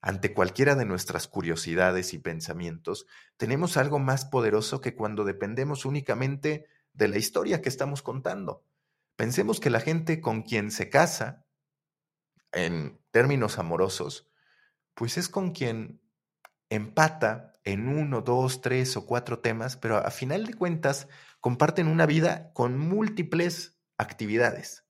ante 0.01 0.33
cualquiera 0.33 0.75
de 0.75 0.85
nuestras 0.85 1.27
curiosidades 1.27 2.13
y 2.13 2.19
pensamientos, 2.19 3.05
tenemos 3.37 3.77
algo 3.77 3.99
más 3.99 4.25
poderoso 4.25 4.81
que 4.81 4.95
cuando 4.95 5.23
dependemos 5.25 5.85
únicamente 5.85 6.65
de 6.93 7.07
la 7.07 7.17
historia 7.17 7.61
que 7.61 7.69
estamos 7.69 8.01
contando. 8.01 8.65
Pensemos 9.15 9.59
que 9.59 9.69
la 9.69 9.79
gente 9.79 10.19
con 10.19 10.41
quien 10.41 10.71
se 10.71 10.89
casa, 10.89 11.45
en 12.51 12.99
términos 13.11 13.59
amorosos, 13.59 14.29
pues 14.93 15.17
es 15.17 15.29
con 15.29 15.51
quien 15.51 16.01
empata 16.69 17.53
en 17.63 17.87
uno, 17.87 18.21
dos, 18.21 18.61
tres 18.61 18.97
o 18.97 19.05
cuatro 19.05 19.39
temas, 19.39 19.77
pero 19.77 19.97
a 19.97 20.09
final 20.09 20.45
de 20.45 20.53
cuentas 20.53 21.07
comparten 21.41 21.87
una 21.87 22.05
vida 22.05 22.53
con 22.53 22.77
múltiples 22.77 23.77
actividades. 23.97 24.85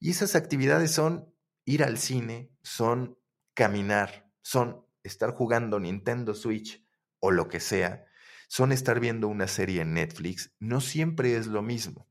Y 0.00 0.10
esas 0.10 0.34
actividades 0.34 0.90
son 0.90 1.32
ir 1.64 1.84
al 1.84 1.98
cine, 1.98 2.50
son 2.62 3.18
caminar, 3.54 4.32
son 4.42 4.84
estar 5.02 5.32
jugando 5.32 5.78
Nintendo 5.78 6.34
Switch 6.34 6.84
o 7.20 7.30
lo 7.30 7.48
que 7.48 7.60
sea, 7.60 8.06
son 8.48 8.72
estar 8.72 8.98
viendo 8.98 9.28
una 9.28 9.46
serie 9.46 9.82
en 9.82 9.94
Netflix, 9.94 10.52
no 10.58 10.80
siempre 10.80 11.36
es 11.36 11.46
lo 11.46 11.62
mismo. 11.62 12.08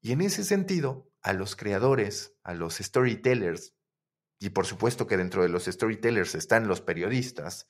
Y 0.00 0.12
en 0.12 0.22
ese 0.22 0.44
sentido, 0.44 1.12
a 1.20 1.32
los 1.32 1.56
creadores, 1.56 2.34
a 2.42 2.54
los 2.54 2.76
storytellers, 2.76 3.74
y 4.38 4.50
por 4.50 4.66
supuesto 4.66 5.06
que 5.06 5.18
dentro 5.18 5.42
de 5.42 5.50
los 5.50 5.66
storytellers 5.66 6.34
están 6.34 6.66
los 6.66 6.80
periodistas, 6.80 7.68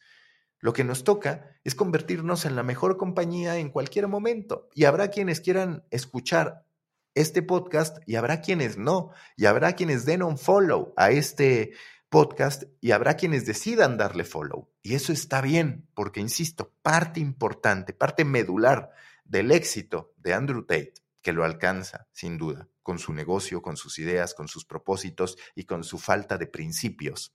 lo 0.60 0.72
que 0.72 0.84
nos 0.84 1.04
toca 1.04 1.56
es 1.64 1.74
convertirnos 1.74 2.44
en 2.44 2.54
la 2.54 2.62
mejor 2.62 2.96
compañía 2.96 3.56
en 3.58 3.70
cualquier 3.70 4.08
momento. 4.08 4.68
Y 4.74 4.84
habrá 4.84 5.08
quienes 5.08 5.40
quieran 5.40 5.84
escuchar 5.90 6.66
este 7.14 7.42
podcast 7.42 7.98
y 8.06 8.16
habrá 8.16 8.40
quienes 8.42 8.76
no. 8.76 9.10
Y 9.36 9.46
habrá 9.46 9.72
quienes 9.72 10.04
den 10.04 10.22
un 10.22 10.38
follow 10.38 10.92
a 10.96 11.10
este 11.10 11.72
podcast 12.10 12.64
y 12.80 12.90
habrá 12.90 13.16
quienes 13.16 13.46
decidan 13.46 13.96
darle 13.96 14.24
follow. 14.24 14.68
Y 14.82 14.94
eso 14.94 15.12
está 15.12 15.40
bien, 15.40 15.88
porque, 15.94 16.20
insisto, 16.20 16.74
parte 16.82 17.20
importante, 17.20 17.94
parte 17.94 18.24
medular 18.24 18.90
del 19.24 19.52
éxito 19.52 20.12
de 20.18 20.34
Andrew 20.34 20.64
Tate, 20.64 20.94
que 21.22 21.32
lo 21.32 21.44
alcanza, 21.44 22.08
sin 22.12 22.36
duda, 22.36 22.68
con 22.82 22.98
su 22.98 23.14
negocio, 23.14 23.62
con 23.62 23.76
sus 23.76 23.98
ideas, 23.98 24.34
con 24.34 24.48
sus 24.48 24.64
propósitos 24.64 25.38
y 25.54 25.64
con 25.64 25.84
su 25.84 25.98
falta 25.98 26.36
de 26.36 26.46
principios. 26.46 27.34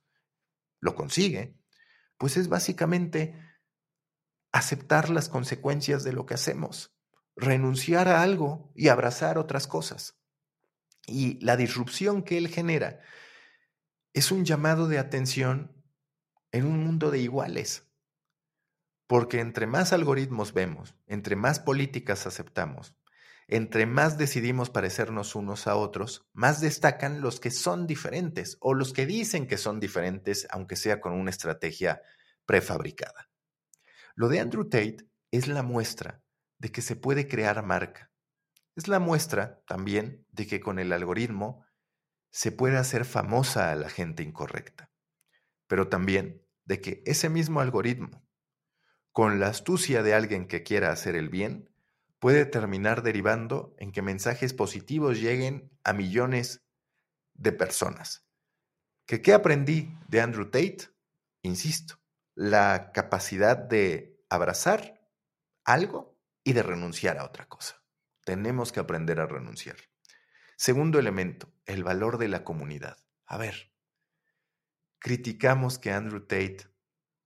Lo 0.80 0.94
consigue, 0.94 1.56
pues 2.18 2.38
es 2.38 2.48
básicamente 2.48 3.40
aceptar 4.52 5.10
las 5.10 5.30
consecuencias 5.30 6.04
de 6.04 6.14
lo 6.14 6.26
que 6.26 6.34
hacemos, 6.34 6.96
renunciar 7.36 8.08
a 8.08 8.22
algo 8.22 8.72
y 8.74 8.88
abrazar 8.88 9.38
otras 9.38 9.68
cosas. 9.68 10.18
Y 11.08 11.40
la 11.44 11.58
disrupción 11.58 12.24
que 12.24 12.38
él 12.38 12.48
genera 12.48 13.02
es 14.14 14.32
un 14.32 14.46
llamado 14.46 14.88
de 14.88 14.98
atención 14.98 15.76
en 16.52 16.66
un 16.66 16.84
mundo 16.84 17.12
de 17.12 17.20
iguales. 17.20 17.86
Porque 19.08 19.40
entre 19.40 19.68
más 19.68 19.94
algoritmos 19.94 20.54
vemos, 20.54 20.96
entre 21.06 21.36
más 21.36 21.60
políticas 21.60 22.26
aceptamos, 22.26 22.96
entre 23.48 23.86
más 23.86 24.18
decidimos 24.18 24.70
parecernos 24.70 25.36
unos 25.36 25.68
a 25.68 25.76
otros, 25.76 26.28
más 26.34 26.62
destacan 26.62 27.22
los 27.22 27.40
que 27.40 27.52
son 27.52 27.86
diferentes 27.86 28.58
o 28.60 28.74
los 28.74 28.92
que 28.92 29.06
dicen 29.06 29.48
que 29.48 29.58
son 29.58 29.80
diferentes, 29.80 30.48
aunque 30.50 30.76
sea 30.76 31.00
con 31.00 31.14
una 31.14 31.30
estrategia 31.30 32.02
prefabricada. 32.46 33.30
Lo 34.16 34.30
de 34.30 34.40
Andrew 34.40 34.66
Tate 34.66 34.98
es 35.32 35.48
la 35.48 35.62
muestra 35.62 36.24
de 36.58 36.72
que 36.72 36.82
se 36.82 36.96
puede 36.96 37.28
crear 37.28 37.62
marca. 37.64 38.12
Es 38.76 38.88
la 38.88 39.00
muestra 39.00 39.62
también 39.68 40.26
de 40.32 40.48
que 40.48 40.60
con 40.60 40.80
el 40.80 40.92
algoritmo 40.92 41.66
se 42.32 42.52
puede 42.52 42.78
hacer 42.78 43.06
famosa 43.06 43.72
a 43.72 43.76
la 43.76 43.90
gente 43.90 44.24
incorrecta, 44.24 44.92
pero 45.68 45.88
también 45.88 46.46
de 46.66 46.82
que 46.82 47.04
ese 47.06 47.30
mismo 47.30 47.62
algoritmo, 47.62 48.28
con 49.12 49.40
la 49.40 49.48
astucia 49.48 50.04
de 50.04 50.14
alguien 50.14 50.48
que 50.48 50.64
quiera 50.64 50.92
hacer 50.92 51.16
el 51.16 51.30
bien, 51.30 51.70
puede 52.20 52.46
terminar 52.46 53.04
derivando 53.04 53.76
en 53.78 53.92
que 53.92 54.02
mensajes 54.02 54.54
positivos 54.54 55.20
lleguen 55.20 55.72
a 55.84 55.94
millones 55.94 56.64
de 57.34 57.52
personas. 57.52 58.26
¿Que 59.06 59.22
qué 59.22 59.34
aprendí 59.34 59.94
de 60.08 60.22
Andrew 60.22 60.46
Tate? 60.46 60.90
Insisto, 61.42 62.00
la 62.34 62.92
capacidad 62.92 63.58
de 63.58 64.20
abrazar 64.30 65.08
algo 65.64 66.18
y 66.44 66.54
de 66.54 66.64
renunciar 66.64 67.18
a 67.18 67.26
otra 67.26 67.48
cosa. 67.48 67.84
Tenemos 68.24 68.72
que 68.72 68.80
aprender 68.80 69.20
a 69.20 69.28
renunciar. 69.28 69.78
Segundo 70.58 71.00
elemento, 71.00 71.54
el 71.66 71.84
valor 71.84 72.18
de 72.18 72.30
la 72.30 72.44
comunidad. 72.44 72.98
A 73.26 73.38
ver, 73.38 73.72
criticamos 75.00 75.78
que 75.78 75.92
Andrew 75.92 76.22
Tate 76.22 76.68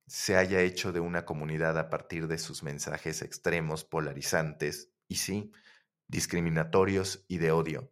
se 0.10 0.36
haya 0.36 0.62
hecho 0.62 0.92
de 0.92 1.00
una 1.00 1.24
comunidad 1.24 1.78
a 1.78 1.88
partir 1.88 2.28
de 2.28 2.40
sus 2.40 2.64
mensajes 2.64 3.22
extremos, 3.22 3.84
polarizantes 3.84 4.92
y 5.08 5.18
sí, 5.18 5.52
discriminatorios 6.08 7.26
y 7.28 7.38
de 7.38 7.52
odio. 7.52 7.92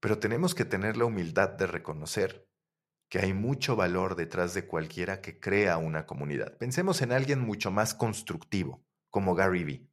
Pero 0.00 0.18
tenemos 0.18 0.52
que 0.52 0.64
tener 0.64 0.96
la 0.96 1.04
humildad 1.04 1.50
de 1.50 1.68
reconocer 1.68 2.50
que 3.08 3.20
hay 3.20 3.32
mucho 3.32 3.76
valor 3.76 4.16
detrás 4.16 4.52
de 4.52 4.66
cualquiera 4.66 5.20
que 5.20 5.38
crea 5.38 5.78
una 5.78 6.06
comunidad. 6.06 6.58
Pensemos 6.58 7.02
en 7.02 7.12
alguien 7.12 7.38
mucho 7.38 7.70
más 7.70 7.94
constructivo, 7.94 8.84
como 9.10 9.36
Gary 9.36 9.62
Vee. 9.62 9.88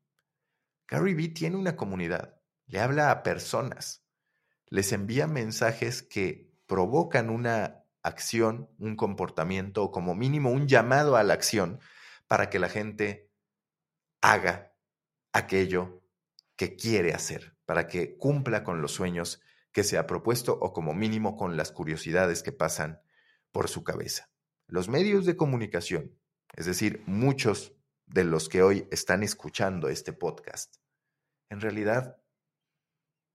Gary 0.87 1.13
Vee 1.13 1.29
tiene 1.29 1.57
una 1.57 1.75
comunidad, 1.75 2.41
le 2.65 2.79
habla 2.79 3.11
a 3.11 3.21
personas, 3.21 4.03
les 4.65 4.91
envía 4.93 5.27
mensajes 5.27 6.01
que 6.01 6.51
provocan 6.65 7.29
una 7.29 7.86
acción, 8.07 8.69
un 8.79 8.95
comportamiento 8.95 9.83
o 9.83 9.91
como 9.91 10.15
mínimo 10.15 10.51
un 10.51 10.67
llamado 10.67 11.15
a 11.15 11.23
la 11.23 11.33
acción 11.33 11.79
para 12.27 12.49
que 12.49 12.59
la 12.59 12.69
gente 12.69 13.31
haga 14.21 14.73
aquello 15.33 16.01
que 16.55 16.75
quiere 16.75 17.13
hacer, 17.13 17.55
para 17.65 17.87
que 17.87 18.17
cumpla 18.17 18.63
con 18.63 18.81
los 18.81 18.91
sueños 18.91 19.41
que 19.71 19.83
se 19.83 19.97
ha 19.97 20.07
propuesto 20.07 20.57
o 20.59 20.73
como 20.73 20.93
mínimo 20.93 21.37
con 21.37 21.55
las 21.55 21.71
curiosidades 21.71 22.41
que 22.41 22.51
pasan 22.51 23.01
por 23.51 23.69
su 23.69 23.83
cabeza. 23.83 24.29
Los 24.67 24.89
medios 24.89 25.25
de 25.25 25.37
comunicación, 25.37 26.17
es 26.55 26.65
decir, 26.65 27.03
muchos 27.05 27.73
de 28.05 28.23
los 28.23 28.49
que 28.49 28.63
hoy 28.63 28.87
están 28.91 29.23
escuchando 29.23 29.87
este 29.89 30.13
podcast, 30.13 30.77
en 31.49 31.61
realidad 31.61 32.17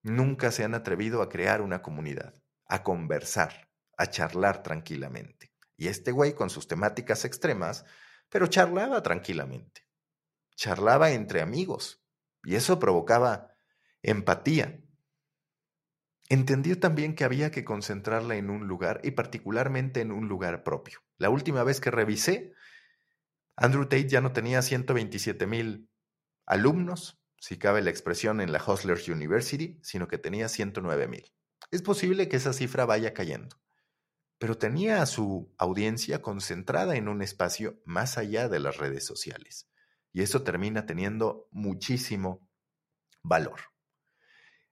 nunca 0.02 0.50
se 0.50 0.64
han 0.64 0.74
atrevido 0.74 1.22
a 1.22 1.28
crear 1.28 1.62
una 1.62 1.80
comunidad, 1.80 2.34
a 2.66 2.82
conversar, 2.82 3.71
a 3.96 4.06
charlar 4.06 4.62
tranquilamente. 4.62 5.52
Y 5.76 5.88
este 5.88 6.12
güey 6.12 6.34
con 6.34 6.50
sus 6.50 6.68
temáticas 6.68 7.24
extremas, 7.24 7.84
pero 8.28 8.46
charlaba 8.46 9.02
tranquilamente. 9.02 9.86
Charlaba 10.56 11.10
entre 11.10 11.40
amigos. 11.40 12.02
Y 12.44 12.56
eso 12.56 12.78
provocaba 12.78 13.54
empatía, 14.02 14.82
Entendió 16.32 16.80
también 16.80 17.14
que 17.14 17.24
había 17.24 17.50
que 17.50 17.62
concentrarla 17.62 18.36
en 18.36 18.48
un 18.48 18.66
lugar 18.66 19.02
y 19.04 19.10
particularmente 19.10 20.00
en 20.00 20.12
un 20.12 20.28
lugar 20.28 20.64
propio. 20.64 21.00
La 21.18 21.28
última 21.28 21.62
vez 21.62 21.78
que 21.78 21.90
revisé, 21.90 22.54
Andrew 23.54 23.84
Tate 23.84 24.08
ya 24.08 24.22
no 24.22 24.32
tenía 24.32 24.62
127 24.62 25.46
mil 25.46 25.90
alumnos, 26.46 27.20
si 27.38 27.58
cabe 27.58 27.82
la 27.82 27.90
expresión, 27.90 28.40
en 28.40 28.50
la 28.50 28.64
Hustlers 28.66 29.10
University, 29.10 29.78
sino 29.82 30.08
que 30.08 30.16
tenía 30.16 30.48
109 30.48 31.06
mil. 31.06 31.34
Es 31.70 31.82
posible 31.82 32.30
que 32.30 32.36
esa 32.36 32.54
cifra 32.54 32.86
vaya 32.86 33.12
cayendo, 33.12 33.60
pero 34.42 34.58
tenía 34.58 35.02
a 35.02 35.06
su 35.06 35.54
audiencia 35.56 36.20
concentrada 36.20 36.96
en 36.96 37.06
un 37.06 37.22
espacio 37.22 37.80
más 37.84 38.18
allá 38.18 38.48
de 38.48 38.58
las 38.58 38.76
redes 38.76 39.06
sociales. 39.06 39.70
Y 40.12 40.22
eso 40.22 40.42
termina 40.42 40.84
teniendo 40.84 41.46
muchísimo 41.52 42.50
valor. 43.22 43.60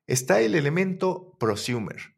Está 0.09 0.41
el 0.41 0.57
elemento 0.57 1.37
prosumer. 1.39 2.17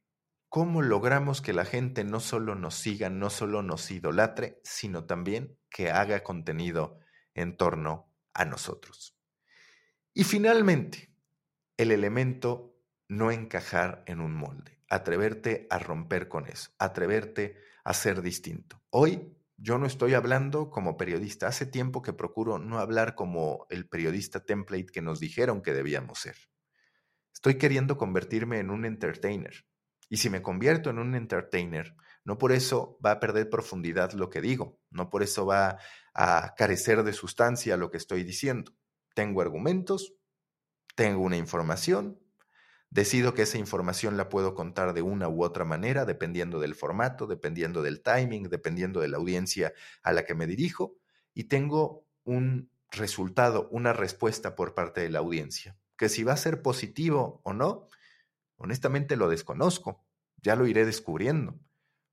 ¿Cómo 0.49 0.81
logramos 0.81 1.43
que 1.43 1.53
la 1.53 1.67
gente 1.67 2.05
no 2.05 2.21
solo 2.21 2.55
nos 2.55 2.75
siga, 2.75 3.11
no 3.11 3.29
solo 3.29 3.61
nos 3.63 3.91
idolatre, 3.91 4.59
sino 4.65 5.05
también 5.05 5.59
que 5.69 5.91
haga 5.91 6.23
contenido 6.23 7.01
en 7.35 7.59
torno 7.59 8.11
a 8.33 8.47
nosotros? 8.47 9.15
Y 10.15 10.25
finalmente, 10.25 11.15
el 11.77 11.91
elemento 11.91 12.79
no 13.09 13.31
encajar 13.31 14.05
en 14.07 14.23
un 14.23 14.33
molde, 14.33 14.82
atreverte 14.93 15.67
a 15.71 15.79
romper 15.79 16.29
con 16.29 16.47
eso, 16.47 16.71
atreverte 16.79 17.57
a 17.83 17.95
ser 17.95 18.21
distinto. 18.21 18.83
Hoy 18.91 19.35
yo 19.57 19.79
no 19.79 19.87
estoy 19.87 20.13
hablando 20.13 20.69
como 20.69 20.99
periodista, 20.99 21.47
hace 21.47 21.65
tiempo 21.65 22.03
que 22.03 22.13
procuro 22.13 22.59
no 22.59 22.79
hablar 22.79 23.15
como 23.15 23.67
el 23.71 23.89
periodista 23.89 24.45
template 24.45 24.93
que 24.93 25.01
nos 25.01 25.19
dijeron 25.19 25.63
que 25.63 25.73
debíamos 25.73 26.19
ser. 26.19 26.37
Estoy 27.33 27.57
queriendo 27.57 27.97
convertirme 27.97 28.59
en 28.59 28.69
un 28.69 28.85
entertainer. 28.85 29.65
Y 30.11 30.19
si 30.19 30.29
me 30.29 30.43
convierto 30.43 30.91
en 30.91 30.99
un 30.99 31.15
entertainer, 31.15 31.97
no 32.23 32.37
por 32.37 32.53
eso 32.53 32.99
va 33.05 33.13
a 33.13 33.21
perder 33.21 33.49
profundidad 33.49 34.13
lo 34.13 34.29
que 34.29 34.43
digo, 34.43 34.79
no 34.91 35.09
por 35.09 35.23
eso 35.23 35.47
va 35.47 35.79
a 36.13 36.53
carecer 36.55 37.03
de 37.03 37.15
sustancia 37.15 37.79
lo 37.79 37.91
que 37.91 37.97
estoy 37.97 38.25
diciendo. 38.25 38.73
Tengo 39.15 39.41
argumentos, 39.41 40.13
tengo 40.95 41.23
una 41.23 41.39
información, 41.39 42.22
decido 42.93 43.35
que 43.35 43.43
esa 43.43 43.59
información 43.59 44.17
la 44.17 44.29
puedo 44.29 44.55
contar 44.55 44.95
de 44.95 45.03
una 45.03 45.29
u 45.29 45.43
otra 45.43 45.65
manera, 45.65 46.05
dependiendo 46.05 46.61
del 46.61 46.75
formato, 46.75 47.27
dependiendo 47.27 47.83
del 47.83 48.03
timing, 48.03 48.49
dependiendo 48.49 49.01
de 49.01 49.09
la 49.09 49.17
audiencia 49.17 49.73
a 50.03 50.13
la 50.13 50.25
que 50.25 50.35
me 50.35 50.47
dirijo, 50.47 50.95
y 51.35 51.45
tengo 51.45 52.07
un 52.25 52.71
resultado, 52.91 53.69
una 53.71 53.93
respuesta 53.93 54.55
por 54.55 54.75
parte 54.75 55.01
de 55.01 55.11
la 55.11 55.19
audiencia 55.19 55.77
que 56.03 56.09
si 56.09 56.25
va 56.25 56.33
a 56.33 56.37
ser 56.37 56.63
positivo 56.63 57.41
o 57.45 57.53
no, 57.53 57.87
honestamente 58.57 59.15
lo 59.17 59.29
desconozco, 59.29 60.05
ya 60.37 60.57
lo 60.57 60.67
iré 60.67 60.85
descubriendo. 60.85 61.61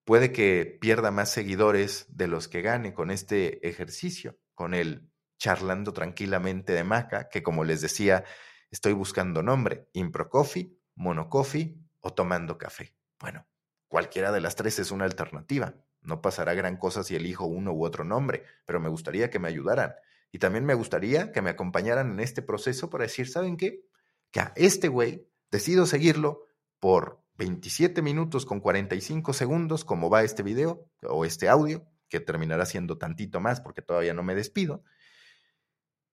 Puede 0.06 0.32
que 0.32 0.78
pierda 0.80 1.10
más 1.10 1.32
seguidores 1.32 2.06
de 2.10 2.28
los 2.28 2.48
que 2.48 2.62
gane 2.62 2.94
con 2.94 3.10
este 3.10 3.68
ejercicio, 3.68 4.38
con 4.54 4.76
el 4.76 5.10
charlando 5.40 5.92
tranquilamente 5.92 6.74
de 6.74 6.84
Maca, 6.84 7.30
que 7.30 7.42
como 7.42 7.64
les 7.64 7.82
decía, 7.82 8.26
estoy 8.72 8.94
buscando 8.94 9.44
nombre, 9.44 9.90
Impro 9.94 10.30
Coffee, 10.30 10.78
Mono 10.96 11.30
Coffee 11.30 11.78
o 12.02 12.14
Tomando 12.14 12.58
Café. 12.58 12.96
Bueno, 13.20 13.48
cualquiera 13.88 14.32
de 14.32 14.42
las 14.42 14.56
tres 14.56 14.80
es 14.80 14.92
una 14.92 15.06
alternativa. 15.06 15.76
No 16.02 16.22
pasará 16.22 16.54
gran 16.54 16.78
cosa 16.78 17.04
si 17.04 17.16
elijo 17.16 17.46
uno 17.46 17.74
u 17.74 17.86
otro 17.86 18.04
nombre, 18.04 18.44
pero 18.66 18.80
me 18.80 18.90
gustaría 18.90 19.30
que 19.30 19.40
me 19.40 19.48
ayudaran. 19.48 19.96
Y 20.32 20.40
también 20.40 20.66
me 20.66 20.74
gustaría 20.74 21.32
que 21.32 21.42
me 21.42 21.50
acompañaran 21.50 22.12
en 22.12 22.20
este 22.20 22.42
proceso 22.42 22.90
para 22.90 23.04
decir, 23.04 23.28
¿saben 23.28 23.58
qué? 23.58 23.86
Que 24.32 24.40
a 24.40 24.54
este 24.56 24.88
güey 24.88 25.28
decido 25.52 25.86
seguirlo 25.86 26.46
por 26.80 27.24
27 27.36 28.02
minutos 28.02 28.46
con 28.46 28.60
45 28.60 29.34
segundos, 29.34 29.86
como 29.86 30.10
va 30.10 30.24
este 30.24 30.44
video 30.44 30.86
o 31.02 31.26
este 31.26 31.50
audio, 31.50 31.86
que 32.10 32.20
terminará 32.20 32.66
siendo 32.66 32.98
tantito 32.98 33.40
más 33.40 33.62
porque 33.62 33.82
todavía 33.82 34.14
no 34.14 34.24
me 34.24 34.36
despido. 34.36 34.84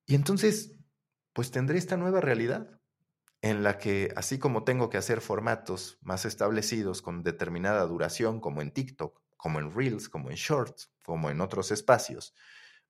Y 0.07 0.14
entonces, 0.14 0.73
pues 1.37 1.51
tendré 1.51 1.77
esta 1.77 1.99
nueva 1.99 2.22
realidad 2.22 2.81
en 3.42 3.62
la 3.62 3.77
que, 3.77 4.11
así 4.16 4.38
como 4.38 4.64
tengo 4.64 4.88
que 4.88 4.96
hacer 4.96 5.20
formatos 5.20 5.99
más 6.01 6.25
establecidos 6.25 7.03
con 7.03 7.22
determinada 7.22 7.85
duración, 7.85 8.40
como 8.40 8.62
en 8.62 8.70
TikTok, 8.70 9.20
como 9.37 9.61
en 9.61 9.70
Reels, 9.70 10.09
como 10.09 10.31
en 10.31 10.37
Shorts, 10.37 10.94
como 11.03 11.29
en 11.29 11.42
otros 11.42 11.72
espacios, 11.72 12.35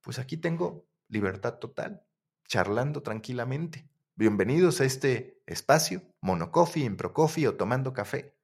pues 0.01 0.21
aquí 0.21 0.37
tengo 0.37 0.87
libertad 1.09 1.55
total, 1.55 2.05
charlando 2.47 3.03
tranquilamente. 3.03 3.89
Bienvenidos 4.15 4.81
a 4.81 4.85
este 4.85 5.43
espacio, 5.47 6.03
Monocoffee, 6.21 6.85
Improcoffee 6.85 7.49
o 7.49 7.57
tomando 7.57 7.93
café, 7.93 8.39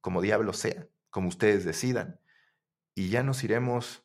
como 0.00 0.22
diablo 0.22 0.54
sea, 0.54 0.88
como 1.10 1.28
ustedes 1.28 1.66
decidan, 1.66 2.20
y 2.94 3.10
ya 3.10 3.22
nos 3.22 3.44
iremos 3.44 4.02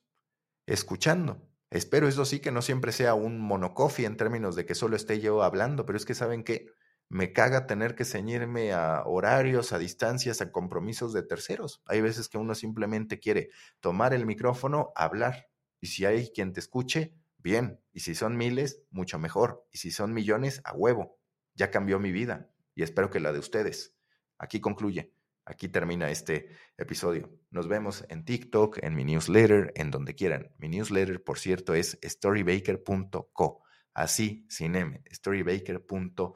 escuchando. 0.65 1.47
Espero 1.69 2.07
eso 2.07 2.23
sí 2.25 2.39
que 2.39 2.51
no 2.51 2.61
siempre 2.61 2.91
sea 2.91 3.13
un 3.13 3.39
monocoffee 3.39 4.05
en 4.05 4.17
términos 4.17 4.55
de 4.55 4.65
que 4.65 4.75
solo 4.75 4.95
esté 4.95 5.19
yo 5.19 5.43
hablando, 5.43 5.85
pero 5.85 5.97
es 5.97 6.05
que 6.05 6.13
saben 6.13 6.43
que 6.43 6.67
me 7.09 7.33
caga 7.33 7.67
tener 7.67 7.95
que 7.95 8.05
ceñirme 8.05 8.73
a 8.73 9.03
horarios, 9.05 9.71
a 9.71 9.79
distancias, 9.79 10.41
a 10.41 10.51
compromisos 10.51 11.13
de 11.13 11.23
terceros. 11.23 11.81
Hay 11.85 12.01
veces 12.01 12.29
que 12.29 12.37
uno 12.37 12.55
simplemente 12.55 13.19
quiere 13.19 13.49
tomar 13.79 14.13
el 14.13 14.25
micrófono, 14.25 14.91
hablar, 14.95 15.47
y 15.79 15.87
si 15.87 16.05
hay 16.05 16.29
quien 16.33 16.53
te 16.53 16.59
escuche, 16.59 17.13
bien. 17.37 17.79
Y 17.93 18.01
si 18.01 18.15
son 18.15 18.35
miles, 18.37 18.81
mucho 18.89 19.19
mejor. 19.19 19.65
Y 19.71 19.77
si 19.77 19.91
son 19.91 20.13
millones, 20.13 20.61
a 20.63 20.73
huevo. 20.73 21.19
Ya 21.55 21.71
cambió 21.71 21.99
mi 21.99 22.11
vida 22.11 22.49
y 22.75 22.83
espero 22.83 23.09
que 23.09 23.19
la 23.19 23.31
de 23.31 23.39
ustedes. 23.39 23.95
Aquí 24.37 24.59
concluye. 24.59 25.16
Aquí 25.47 25.69
termina 25.69 26.11
este 26.11 26.49
episodio. 26.77 27.31
Nos 27.51 27.69
vemos 27.69 28.03
en 28.09 28.25
TikTok, 28.25 28.79
en 28.83 28.95
mi 28.95 29.05
newsletter, 29.05 29.71
en 29.75 29.91
donde 29.91 30.13
quieran. 30.13 30.51
Mi 30.57 30.67
newsletter, 30.67 31.23
por 31.23 31.39
cierto, 31.39 31.73
es 31.73 31.97
storybaker.co. 32.03 33.63
Así, 33.93 34.45
sin 34.49 34.75
M, 34.75 35.01
storybaker.co, 35.09 36.33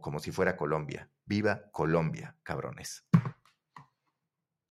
como 0.00 0.18
si 0.18 0.32
fuera 0.32 0.56
Colombia. 0.56 1.08
Viva 1.24 1.70
Colombia, 1.70 2.36
cabrones. 2.42 3.06